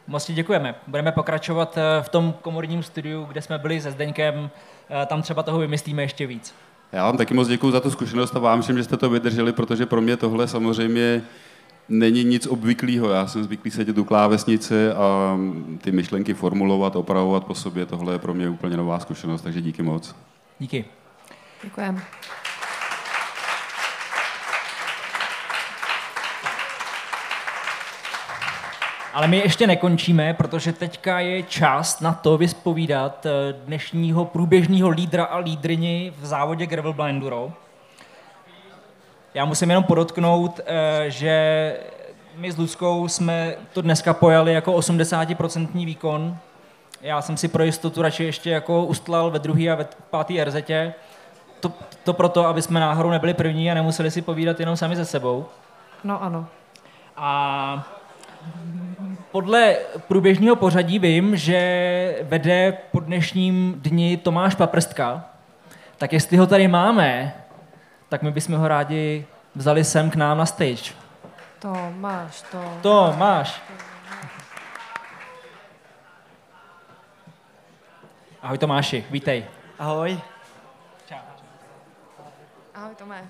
moc 0.08 0.25
ti 0.25 0.34
děkujeme. 0.34 0.75
Budeme 0.88 1.12
pokračovat 1.12 1.77
eh, 1.77 2.03
v 2.03 2.10
tom 2.10 2.34
komorním 2.41 2.84
studiu, 2.84 3.23
kde 3.23 3.41
jsme 3.41 3.58
byli 3.58 3.81
se 3.81 3.91
Zdeňkem, 3.91 4.49
eh, 4.89 5.05
tam 5.05 5.21
třeba 5.21 5.43
toho 5.43 5.60
vymyslíme 5.60 6.01
ještě 6.03 6.27
víc. 6.27 6.55
Já 6.91 7.03
vám 7.03 7.17
taky 7.17 7.34
moc 7.34 7.47
děkuji 7.47 7.71
za 7.71 7.79
tu 7.79 7.91
zkušenost 7.91 8.36
a 8.36 8.39
vám 8.39 8.62
všem, 8.62 8.77
že 8.77 8.84
jste 8.84 8.97
to 8.97 9.10
vydrželi, 9.10 9.53
protože 9.53 9.86
pro 9.86 10.01
mě 10.01 10.17
tohle 10.17 10.47
samozřejmě 10.47 11.21
není 11.89 12.23
nic 12.23 12.47
obvyklého. 12.47 13.09
Já 13.09 13.27
jsem 13.27 13.43
zvyklý 13.43 13.71
sedět 13.71 13.97
u 13.97 14.03
klávesnice 14.03 14.93
a 14.93 15.37
ty 15.81 15.91
myšlenky 15.91 16.33
formulovat, 16.33 16.95
opravovat 16.95 17.45
po 17.45 17.55
sobě. 17.55 17.85
Tohle 17.85 18.13
je 18.13 18.19
pro 18.19 18.33
mě 18.33 18.49
úplně 18.49 18.77
nová 18.77 18.99
zkušenost, 18.99 19.41
takže 19.41 19.61
díky 19.61 19.83
moc. 19.83 20.15
Díky. 20.59 20.85
Děkujeme. 21.63 22.01
Ale 29.13 29.27
my 29.27 29.37
ještě 29.37 29.67
nekončíme, 29.67 30.33
protože 30.33 30.73
teďka 30.73 31.19
je 31.19 31.43
čas 31.43 31.99
na 31.99 32.13
to 32.13 32.37
vyspovídat 32.37 33.25
eh, 33.25 33.55
dnešního 33.65 34.25
průběžného 34.25 34.89
lídra 34.89 35.23
a 35.23 35.37
lídrini 35.37 36.13
v 36.21 36.25
závodě 36.25 36.65
Gravel 36.65 36.93
Blinduro. 36.93 37.53
Já 39.35 39.45
musím 39.45 39.69
jenom 39.69 39.83
podotknout, 39.83 40.59
eh, 40.65 41.11
že 41.11 41.77
my 42.35 42.51
s 42.51 42.57
Luckou 42.57 43.07
jsme 43.07 43.55
to 43.73 43.81
dneska 43.81 44.13
pojali 44.13 44.53
jako 44.53 44.73
80% 44.73 45.85
výkon. 45.85 46.37
Já 47.01 47.21
jsem 47.21 47.37
si 47.37 47.47
pro 47.47 47.63
jistotu 47.63 48.01
radši 48.01 48.23
ještě 48.23 48.49
jako 48.49 48.85
ustlal 48.85 49.31
ve 49.31 49.39
druhé 49.39 49.69
a 49.69 49.75
ve 49.75 49.87
páté 50.09 50.45
RZ. 50.45 50.55
To, 51.59 51.71
to 52.03 52.13
proto, 52.13 52.47
aby 52.47 52.61
jsme 52.61 52.79
náhodou 52.79 53.09
nebyli 53.09 53.33
první 53.33 53.71
a 53.71 53.73
nemuseli 53.73 54.11
si 54.11 54.21
povídat 54.21 54.59
jenom 54.59 54.77
sami 54.77 54.95
ze 54.95 55.05
sebou. 55.05 55.45
No 56.03 56.23
ano. 56.23 56.47
A 57.17 57.87
podle 59.31 59.75
průběžného 60.07 60.55
pořadí 60.55 60.99
vím, 60.99 61.35
že 61.35 62.19
vede 62.21 62.77
po 62.91 62.99
dnešním 62.99 63.75
dni 63.77 64.17
Tomáš 64.17 64.55
Paprstka. 64.55 65.25
Tak 65.97 66.13
jestli 66.13 66.37
ho 66.37 66.47
tady 66.47 66.67
máme, 66.67 67.33
tak 68.09 68.21
my 68.21 68.31
bychom 68.31 68.55
ho 68.55 68.67
rádi 68.67 69.25
vzali 69.55 69.83
sem 69.83 70.09
k 70.09 70.15
nám 70.15 70.37
na 70.37 70.45
stage. 70.45 70.93
To 71.59 71.73
máš, 71.91 72.41
to. 72.41 72.61
Tomáš. 72.81 73.61
Ahoj 78.41 78.57
Tomáši, 78.57 79.05
vítej. 79.09 79.45
Ahoj. 79.79 80.21
Ahoj 82.75 82.95
Tomé. 82.95 83.29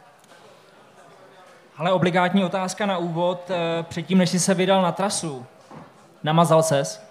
Ale 1.78 1.92
obligátní 1.92 2.44
otázka 2.46 2.86
na 2.86 2.98
úvod, 2.98 3.52
eh, 3.52 3.84
předtím, 3.84 4.18
než 4.18 4.30
jsi 4.30 4.40
se 4.40 4.54
vydal 4.54 4.82
na 4.82 4.92
trasu. 4.92 5.46
Namazal 6.24 6.64
ses, 6.64 7.04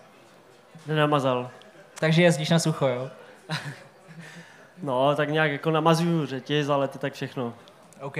Nenamazal. 0.86 1.50
takže 1.98 2.22
jezdíš 2.22 2.50
na 2.50 2.58
sucho, 2.58 2.86
jo? 2.86 3.10
No, 4.84 5.16
tak 5.16 5.28
nějak 5.28 5.50
jako 5.50 5.70
namazuju 5.70 6.26
řetěz, 6.26 6.68
ale 6.68 6.88
to 6.88 6.98
tak 6.98 7.12
všechno. 7.12 7.54
OK. 8.00 8.18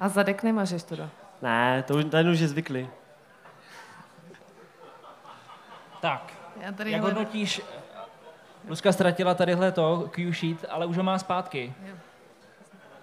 A 0.00 0.08
zadek 0.08 0.42
nemažeš 0.42 0.82
teda. 0.82 1.08
Ne, 1.42 1.84
to 1.86 1.94
už, 1.94 2.04
ten 2.10 2.28
už 2.28 2.38
je 2.40 2.48
zvyklý. 2.48 2.88
Tak, 6.00 6.32
Já 6.60 6.72
tady 6.72 6.90
jak 6.90 7.00
hledám- 7.02 7.16
hodnotíš, 7.18 7.60
Luzka 8.68 8.92
ztratila 8.92 9.34
tadyhle 9.34 9.72
to 9.72 10.08
Q-sheet, 10.12 10.64
ale 10.68 10.86
už 10.86 10.96
ho 10.96 11.02
má 11.02 11.18
zpátky. 11.18 11.74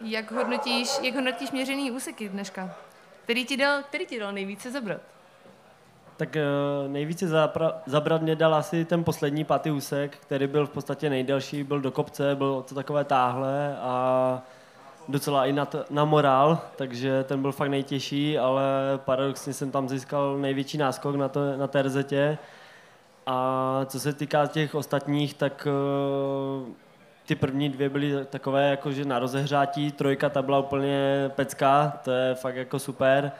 Jak 0.01 0.31
hodnotíš, 0.31 0.89
jak 1.01 1.15
hodnotíš 1.15 1.51
měřený 1.51 1.91
úseky 1.91 2.29
dneška? 2.29 2.75
Který 3.23 3.45
ti 3.45 3.57
dal, 3.57 3.83
který 3.83 4.05
ti 4.05 4.19
dal 4.19 4.31
nejvíce 4.33 4.71
zabrat? 4.71 5.01
Tak 6.17 6.37
uh, 6.37 6.91
nejvíce 6.91 7.27
zapra- 7.27 7.73
zabrat 7.85 8.21
mě 8.21 8.35
dal 8.35 8.55
asi 8.55 8.85
ten 8.85 9.03
poslední 9.03 9.43
pátý 9.43 9.71
úsek, 9.71 10.17
který 10.17 10.47
byl 10.47 10.67
v 10.67 10.69
podstatě 10.69 11.09
nejdelší, 11.09 11.63
byl 11.63 11.79
do 11.79 11.91
kopce, 11.91 12.35
byl 12.35 12.63
to 12.67 12.75
takové 12.75 13.03
táhle 13.03 13.77
a 13.79 14.41
docela 15.07 15.45
i 15.45 15.53
na, 15.53 15.65
t- 15.65 15.85
na 15.89 16.05
morál, 16.05 16.59
takže 16.75 17.23
ten 17.23 17.41
byl 17.41 17.51
fakt 17.51 17.69
nejtěžší, 17.69 18.37
ale 18.37 18.63
paradoxně 18.97 19.53
jsem 19.53 19.71
tam 19.71 19.89
získal 19.89 20.37
největší 20.37 20.77
náskok 20.77 21.15
na, 21.15 21.29
to, 21.29 21.57
na 21.57 21.67
té 21.67 21.81
RZtě. 21.81 22.37
A 23.27 23.81
co 23.85 23.99
se 23.99 24.13
týká 24.13 24.47
těch 24.47 24.75
ostatních, 24.75 25.33
tak 25.33 25.67
uh, 25.67 26.67
ty 27.25 27.35
první 27.35 27.69
dvě 27.69 27.89
byly 27.89 28.25
takové 28.25 28.69
jakože 28.69 29.05
na 29.05 29.19
rozehřátí, 29.19 29.91
trojka 29.91 30.29
ta 30.29 30.41
byla 30.41 30.59
úplně 30.59 31.31
pecka, 31.35 31.99
to 32.03 32.11
je 32.11 32.35
fakt 32.35 32.55
jako 32.55 32.79
super. 32.79 33.31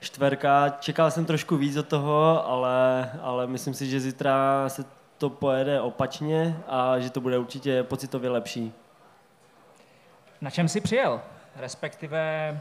Čtverka, 0.00 0.68
čekal 0.80 1.10
jsem 1.10 1.24
trošku 1.24 1.56
víc 1.56 1.76
od 1.76 1.88
toho, 1.88 2.48
ale, 2.48 3.10
ale 3.22 3.46
myslím 3.46 3.74
si, 3.74 3.86
že 3.86 4.00
zítra 4.00 4.68
se 4.68 4.84
to 5.18 5.30
pojede 5.30 5.80
opačně 5.80 6.56
a 6.68 6.98
že 6.98 7.10
to 7.10 7.20
bude 7.20 7.38
určitě 7.38 7.82
pocitově 7.82 8.30
lepší. 8.30 8.72
Na 10.40 10.50
čem 10.50 10.68
jsi 10.68 10.80
přijel? 10.80 11.20
Respektive 11.56 12.60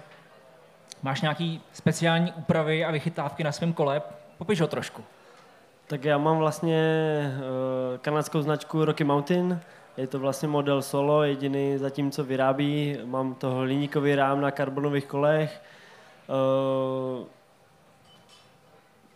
máš 1.04 1.22
nějaký 1.22 1.62
speciální 1.74 2.32
úpravy 2.32 2.86
a 2.86 2.92
vychytávky 2.92 3.44
na 3.44 3.52
svém 3.52 3.74
kole? 3.74 4.02
Popiš 4.38 4.62
ho 4.62 4.68
trošku. 4.68 5.04
Tak 5.88 6.04
já 6.04 6.18
mám 6.18 6.38
vlastně 6.38 6.82
uh, 7.38 7.98
kanadskou 7.98 8.42
značku 8.42 8.86
Rocky 8.86 9.04
Mountain, 9.04 9.60
je 9.98 10.08
to 10.08 10.20
vlastně 10.20 10.48
model 10.48 10.82
solo, 10.82 11.24
jediný 11.24 11.78
zatím, 11.78 12.12
co 12.12 12.24
vyrábí. 12.24 12.98
Mám 13.06 13.36
toho 13.36 13.60
hliníkový 13.60 14.16
rám 14.16 14.42
na 14.42 14.52
karbonových 14.52 15.06
kolech. 15.06 15.62
Uh, 16.30 17.26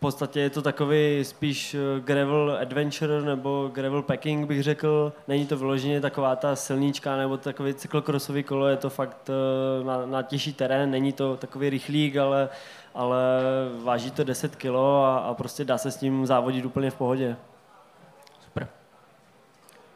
podstatě 0.00 0.40
je 0.40 0.50
to 0.50 0.62
takový 0.62 1.24
spíš 1.24 1.74
eh, 1.74 2.00
gravel 2.00 2.58
adventure 2.60 3.22
nebo 3.22 3.70
gravel 3.74 4.02
packing 4.02 4.48
bych 4.48 4.62
řekl. 4.62 5.12
Není 5.28 5.46
to 5.46 5.56
vyloženě 5.56 6.00
taková 6.00 6.36
ta 6.36 6.56
silníčka 6.56 7.16
nebo 7.16 7.36
takový 7.36 7.74
cyklocrossový 7.74 8.42
kolo, 8.42 8.68
je 8.68 8.76
to 8.76 8.90
fakt 8.90 9.30
eh, 9.30 9.84
na, 9.84 10.06
na 10.06 10.22
těžší 10.22 10.52
terén, 10.52 10.90
není 10.90 11.12
to 11.12 11.36
takový 11.36 11.70
rychlík, 11.70 12.16
ale, 12.16 12.48
ale 12.94 13.18
váží 13.82 14.10
to 14.10 14.24
10 14.24 14.56
kg 14.56 14.74
a, 15.04 15.18
a 15.18 15.34
prostě 15.34 15.64
dá 15.64 15.78
se 15.78 15.90
s 15.90 15.96
tím 15.96 16.26
závodit 16.26 16.64
úplně 16.64 16.90
v 16.90 16.96
pohodě. 16.96 17.36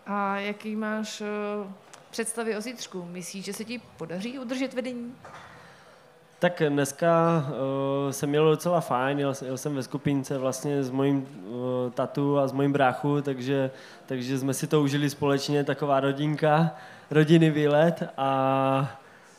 A 0.07 0.37
jaký 0.39 0.77
máš 0.77 1.23
představy 2.11 2.57
o 2.57 2.61
zítřku? 2.61 3.05
Myslíš, 3.05 3.45
že 3.45 3.53
se 3.53 3.65
ti 3.65 3.81
podaří 3.97 4.39
udržet 4.39 4.75
vedení? 4.75 5.15
Tak 6.45 6.63
dneska 6.69 7.45
uh, 7.47 8.11
jsem 8.11 8.29
měl 8.29 8.51
docela 8.51 8.81
fajn, 8.81 9.19
jel, 9.19 9.35
jel 9.45 9.59
jsem 9.59 9.75
ve 9.75 9.83
skupince 9.83 10.39
vlastně 10.39 10.83
s 10.83 10.91
mojím 10.91 11.29
uh, 11.47 11.57
tatu 11.91 12.39
a 12.39 12.49
s 12.49 12.53
mojím 12.53 12.73
bráchu, 12.73 13.23
takže, 13.23 13.71
takže 14.07 14.39
jsme 14.39 14.55
si 14.55 14.67
to 14.67 14.83
užili 14.83 15.11
společně, 15.11 15.65
taková 15.65 16.01
rodinka, 16.01 16.71
rodinný 17.11 17.51
výlet 17.51 18.03
a, 18.17 18.99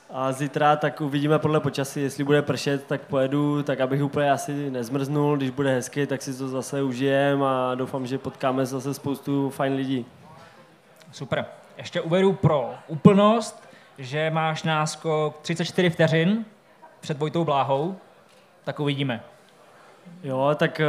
a 0.10 0.32
zítra 0.32 0.76
tak 0.76 1.02
uvidíme 1.02 1.40
podle 1.40 1.60
počasí, 1.60 2.02
jestli 2.02 2.24
bude 2.24 2.42
pršet, 2.42 2.86
tak 2.88 3.02
pojedu, 3.02 3.64
tak 3.64 3.80
abych 3.80 4.04
úplně 4.04 4.32
asi 4.32 4.72
nezmrznul, 4.72 5.38
když 5.38 5.50
bude 5.50 5.74
hezky, 5.74 6.08
tak 6.08 6.22
si 6.22 6.38
to 6.38 6.48
zase 6.50 6.84
užijem 6.84 7.44
a 7.44 7.76
doufám, 7.76 8.08
že 8.08 8.18
potkáme 8.18 8.66
zase 8.66 8.94
spoustu 8.94 9.50
fajn 9.50 9.74
lidí. 9.74 10.06
Super. 11.12 11.46
Ještě 11.78 12.02
uvedu 12.02 12.34
pro 12.34 12.76
úplnost, 12.88 13.64
že 13.98 14.30
máš 14.30 14.64
náskok 14.64 15.38
34 15.42 15.90
vteřin 15.90 16.46
před 17.06 17.18
Vojtou 17.18 17.44
Bláhou, 17.44 17.96
tak 18.64 18.80
uvidíme. 18.80 19.24
Jo, 20.24 20.52
tak 20.56 20.82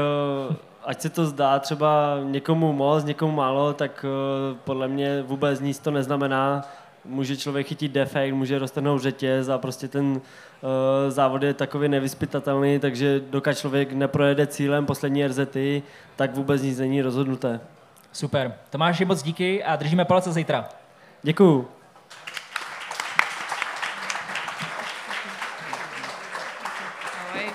uh, 0.48 0.56
ať 0.84 1.00
se 1.00 1.10
to 1.10 1.26
zdá 1.26 1.58
třeba 1.58 2.18
někomu 2.22 2.72
moc, 2.72 3.04
někomu 3.04 3.32
málo, 3.32 3.72
tak 3.72 4.04
uh, 4.04 4.56
podle 4.56 4.88
mě 4.88 5.22
vůbec 5.22 5.60
nic 5.60 5.78
to 5.78 5.90
neznamená. 5.90 6.64
Může 7.04 7.36
člověk 7.36 7.66
chytit 7.66 7.92
defekt, 7.92 8.34
může 8.34 8.58
roztrhnout 8.58 9.02
řetěz 9.02 9.48
a 9.48 9.58
prostě 9.58 9.88
ten 9.88 10.06
uh, 10.06 10.20
závod 11.08 11.42
je 11.42 11.54
takový 11.54 11.88
nevyspytatelný, 11.88 12.78
takže 12.78 13.20
dokud 13.20 13.58
člověk 13.58 13.92
neprojede 13.92 14.46
cílem 14.46 14.86
poslední 14.86 15.26
RZty, 15.26 15.82
tak 16.16 16.34
vůbec 16.34 16.62
nic 16.62 16.78
není 16.78 17.02
rozhodnuté. 17.02 17.60
Super. 18.12 18.54
Tomáši, 18.70 19.04
moc 19.04 19.22
díky 19.22 19.64
a 19.64 19.76
držíme 19.76 20.04
palce 20.04 20.32
zítra. 20.32 20.68
Děkuju. 21.22 21.68
Ahoj. 27.30 27.50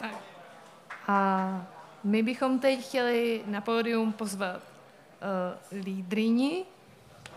Tak. 0.00 0.10
A 1.08 1.66
my 2.04 2.15
bychom 2.26 2.58
teď 2.58 2.86
chtěli 2.86 3.42
na 3.46 3.60
pódium 3.60 4.12
pozvat 4.12 4.60
uh, 5.72 5.82
lídrini, 5.84 6.64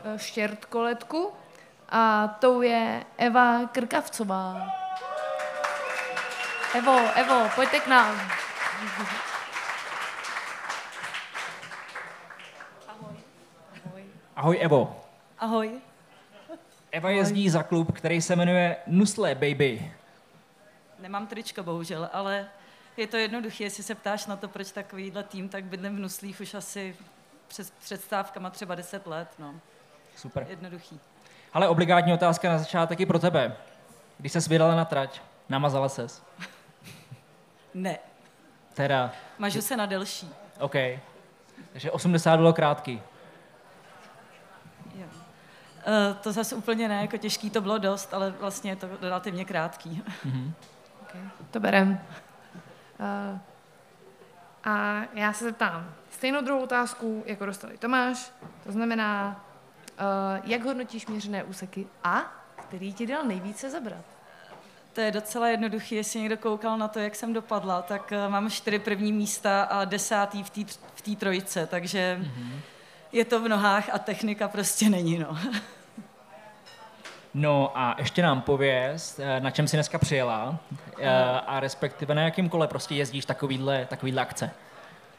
uh, 0.06 0.18
štěrtkoletku, 0.18 1.32
a 1.90 2.28
tou 2.28 2.62
je 2.62 3.06
Eva 3.18 3.68
Krkavcová. 3.68 4.70
Evo, 6.78 7.00
Evo, 7.16 7.50
pojďte 7.56 7.80
k 7.80 7.88
nám. 7.88 8.32
Ahoj 14.36 14.58
Evo. 14.62 15.02
Ahoj. 15.40 15.82
Eva 16.92 17.10
jezdí 17.10 17.50
za 17.50 17.64
klub, 17.64 17.92
který 17.92 18.22
se 18.22 18.36
jmenuje 18.36 18.78
Nusle 18.88 19.36
Baby. 19.36 19.94
Nemám 21.00 21.28
tričko, 21.28 21.64
bohužel, 21.64 22.10
ale 22.14 22.50
je 23.00 23.08
to 23.08 23.18
jednoduché. 23.18 23.64
Jestli 23.64 23.84
se 23.84 23.95
ptáš 23.95 24.26
na 24.26 24.36
to, 24.36 24.47
proč 24.47 24.72
takovýhle 24.72 25.24
tým, 25.24 25.50
tak 25.50 25.64
bydlím 25.64 25.95
v 25.95 26.00
Nuslích 26.00 26.41
už 26.41 26.54
asi 26.54 26.95
přes 27.47 27.72
předstávkama 27.72 28.50
třeba 28.50 28.76
10 28.76 29.08
let. 29.08 29.28
No. 29.39 29.56
Super. 30.16 30.45
Jednoduchý. 30.50 31.00
Ale 31.54 31.68
obligátní 31.68 32.14
otázka 32.14 32.50
na 32.50 32.58
začátek 32.58 33.00
i 33.00 33.06
pro 33.06 33.20
tebe. 33.20 33.56
Když 34.18 34.32
se 34.32 34.39
vydala 34.39 34.76
na 34.76 34.86
trať, 34.86 35.22
namazala 35.50 35.89
ses. 35.89 36.24
Ne. 37.74 37.97
Teda, 38.74 39.12
Mažu 39.38 39.62
se 39.62 39.78
na 39.78 39.86
delší. 39.86 40.30
OK. 40.60 40.76
Takže 41.72 41.91
80 41.91 42.38
bylo 42.38 42.54
krátký. 42.54 43.02
Jo. 44.95 45.06
Uh, 45.06 46.18
to 46.22 46.32
zase 46.32 46.56
úplně 46.56 46.88
ne, 46.88 47.02
jako 47.02 47.18
těžký 47.18 47.50
to 47.50 47.62
bylo 47.62 47.78
dost, 47.78 48.14
ale 48.14 48.32
vlastně 48.32 48.72
je 48.72 48.76
to 48.76 48.88
relativně 49.02 49.45
krátký. 49.45 50.04
To 51.52 51.60
berem. 51.60 52.00
Uh, 53.00 53.39
a 54.64 55.02
já 55.14 55.34
se 55.34 55.43
zeptám 55.43 55.95
stejnou 56.12 56.41
druhou 56.41 56.64
otázku, 56.64 57.24
jako 57.26 57.45
dostali 57.45 57.78
Tomáš. 57.78 58.32
To 58.64 58.72
znamená, 58.72 59.45
uh, 60.00 60.50
jak 60.50 60.64
hodnotíš 60.64 61.08
měřené 61.08 61.43
úseky 61.43 61.88
a 62.04 62.43
který 62.56 62.93
ti 62.93 63.08
dal 63.08 63.24
nejvíce 63.24 63.70
zabrat? 63.70 64.06
To 64.93 65.02
je 65.02 65.12
docela 65.12 65.47
jednoduché, 65.47 65.95
jestli 65.95 66.20
někdo 66.20 66.38
koukal 66.38 66.78
na 66.78 66.88
to, 66.88 67.00
jak 67.00 67.16
jsem 67.16 67.34
dopadla, 67.34 67.82
tak 67.82 68.12
uh, 68.12 68.32
mám 68.32 68.50
čtyři 68.50 68.80
první 68.80 69.12
místa 69.12 69.64
a 69.64 69.86
desátý 69.86 70.43
v 70.43 70.50
té 70.50 70.62
v 70.95 71.02
té 71.02 71.16
trojice, 71.16 71.68
takže 71.68 72.20
mm-hmm. 72.22 72.60
je 73.12 73.26
to 73.26 73.41
v 73.41 73.47
nohách 73.47 73.89
a 73.93 74.00
technika 74.00 74.47
prostě 74.47 74.89
není, 74.89 75.20
no. 75.20 75.38
No 77.34 77.71
a 77.75 77.95
ještě 77.97 78.21
nám 78.21 78.41
pověz, 78.41 79.19
eh, 79.19 79.39
na 79.39 79.51
čem 79.51 79.67
jsi 79.67 79.77
dneska 79.77 79.97
přijela 79.97 80.59
eh, 80.99 81.09
a 81.47 81.59
respektive 81.59 82.15
na 82.15 82.21
jakém 82.21 82.49
kole 82.49 82.67
prostě 82.67 82.95
jezdíš 82.95 83.25
takovýhle, 83.25 83.86
takovýhle 83.86 84.21
akce. 84.21 84.51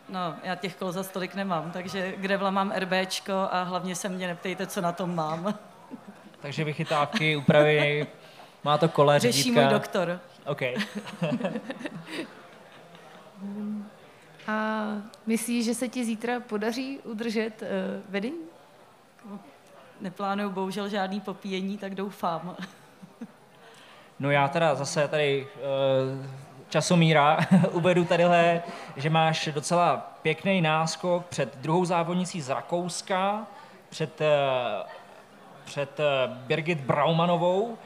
No, 0.09 0.35
já 0.43 0.55
těch 0.55 0.77
kol 0.77 0.93
za 0.93 1.03
stolik 1.03 1.35
nemám, 1.35 1.71
takže 1.71 2.15
grevla 2.17 2.51
mám 2.51 2.73
RBčko 2.77 3.33
a 3.51 3.63
hlavně 3.63 3.95
se 3.95 4.09
mě 4.09 4.27
neptejte, 4.27 4.67
co 4.67 4.81
na 4.81 4.93
tom 4.93 5.15
mám. 5.15 5.55
Takže 6.41 6.65
vychytávky, 6.65 7.37
úpravy, 7.37 8.07
má 8.65 8.79
to 8.79 8.89
kole, 8.89 9.19
Řeší 9.19 9.43
řídítka. 9.43 9.61
můj 9.61 9.71
doktor. 9.71 10.21
OK. 10.47 10.61
A 14.47 14.87
myslíš, 15.27 15.65
že 15.65 15.75
se 15.75 15.89
ti 15.89 16.05
zítra 16.05 16.41
podaří 16.41 16.99
udržet 17.05 17.63
uh, 17.63 17.69
vedení? 18.09 18.50
Neplánuju 20.01 20.51
bohužel 20.51 20.89
žádný 20.89 21.21
popíjení, 21.21 21.79
tak 21.79 21.95
doufám. 21.95 22.57
No 24.19 24.31
já 24.31 24.49
teda 24.49 24.75
zase 24.75 25.09
tady 25.09 25.47
uh, 25.55 26.27
časomíra 26.69 27.39
uvedu 27.71 28.05
tadyhle, 28.05 28.63
že 28.97 29.11
máš 29.11 29.49
docela 29.55 29.97
pěkný 30.23 30.61
náskok 30.61 31.27
před 31.27 31.57
druhou 31.57 31.85
závodnicí 31.85 32.41
z 32.41 32.49
Rakouska, 32.49 33.47
před, 33.89 34.21
uh, 34.21 34.27
před 35.65 36.01
uh, 36.01 36.37
Birgit 36.37 36.81
Braumanovou, 36.81 37.79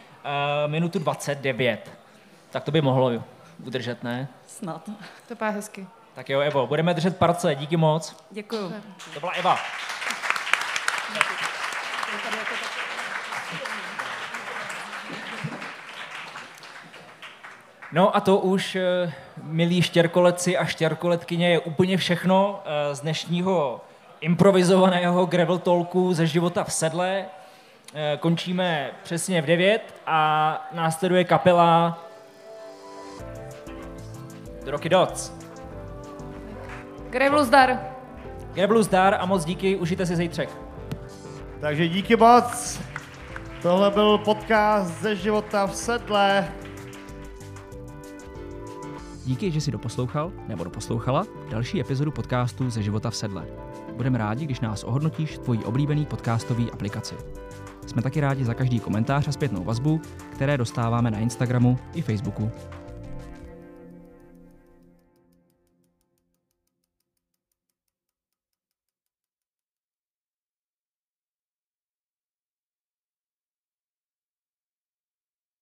minutu 0.67 0.99
29. 0.99 1.91
Tak 2.51 2.65
to 2.65 2.71
by 2.71 2.81
mohlo 2.81 3.11
udržet, 3.67 4.03
ne? 4.03 4.29
Snad. 4.47 4.91
To 5.29 5.37
pá 5.37 5.49
hezky. 5.49 5.87
Tak 6.15 6.29
jo, 6.29 6.41
Evo, 6.41 6.67
budeme 6.67 6.95
držet 6.95 7.17
parce, 7.17 7.55
díky 7.55 7.77
moc. 7.77 8.17
Děkuju. 8.31 8.73
To 9.15 9.21
byla 9.21 9.33
Eva. 9.33 9.59
No 17.95 18.17
a 18.17 18.21
to 18.21 18.39
už, 18.39 18.77
eh, 18.77 19.13
milí 19.43 19.83
štěrkoleci 19.83 20.57
a 20.57 20.65
štěrkoletkyně, 20.65 21.51
je 21.51 21.59
úplně 21.59 21.97
všechno 21.97 22.63
eh, 22.65 22.95
z 22.95 23.01
dnešního 23.01 23.81
improvizovaného 24.21 25.27
gravel 25.27 25.59
talku 25.59 26.15
ze 26.15 26.27
života 26.27 26.65
v 26.65 26.73
sedle. 26.73 27.25
Eh, 27.95 28.17
Končíme 28.21 28.91
přesně 29.03 29.43
v 29.43 29.47
9 29.47 29.95
a 30.07 30.69
následuje 30.73 31.25
kapela 31.25 31.99
Rocky 34.67 34.89
Dots. 34.89 35.33
Grevlu 37.11 37.45
zdar. 37.45 37.81
Greblu 38.55 38.83
zdar 38.83 39.17
a 39.21 39.27
moc 39.27 39.45
díky, 39.45 39.77
užijte 39.77 40.07
si 40.07 40.17
zítřek. 40.17 40.49
Takže 41.61 41.89
díky 41.89 42.17
moc. 42.17 42.81
Tohle 43.63 43.91
byl 43.91 44.19
podcast 44.19 45.01
ze 45.01 45.17
života 45.17 45.67
v 45.67 45.75
sedle. 45.75 46.49
Díky, 49.27 49.51
že 49.51 49.61
jsi 49.61 49.71
doposlouchal 49.71 50.33
nebo 50.49 50.65
doposlouchala 50.65 51.27
další 51.51 51.81
epizodu 51.81 52.11
podcastu 52.11 52.71
ze 52.71 52.83
života 52.83 53.11
v 53.11 53.17
sedle. 53.17 53.47
Budeme 53.97 54.19
rádi, 54.19 54.45
když 54.45 54.61
nás 54.61 54.85
ohodnotíš 54.85 55.39
tvojí 55.39 55.65
oblíbený 55.65 56.07
podcastový 56.07 56.71
aplikaci. 56.71 57.15
Jsme 57.87 58.03
taky 58.03 58.21
rádi 58.21 58.45
za 58.45 58.55
každý 58.55 58.81
komentář 58.81 59.29
a 59.29 59.33
zpětnou 59.33 59.65
vazbu, 59.65 60.01
které 60.33 60.59
dostáváme 60.59 61.11
na 61.11 61.19
Instagramu 61.19 61.79
i 61.95 62.03
Facebooku. 62.03 62.51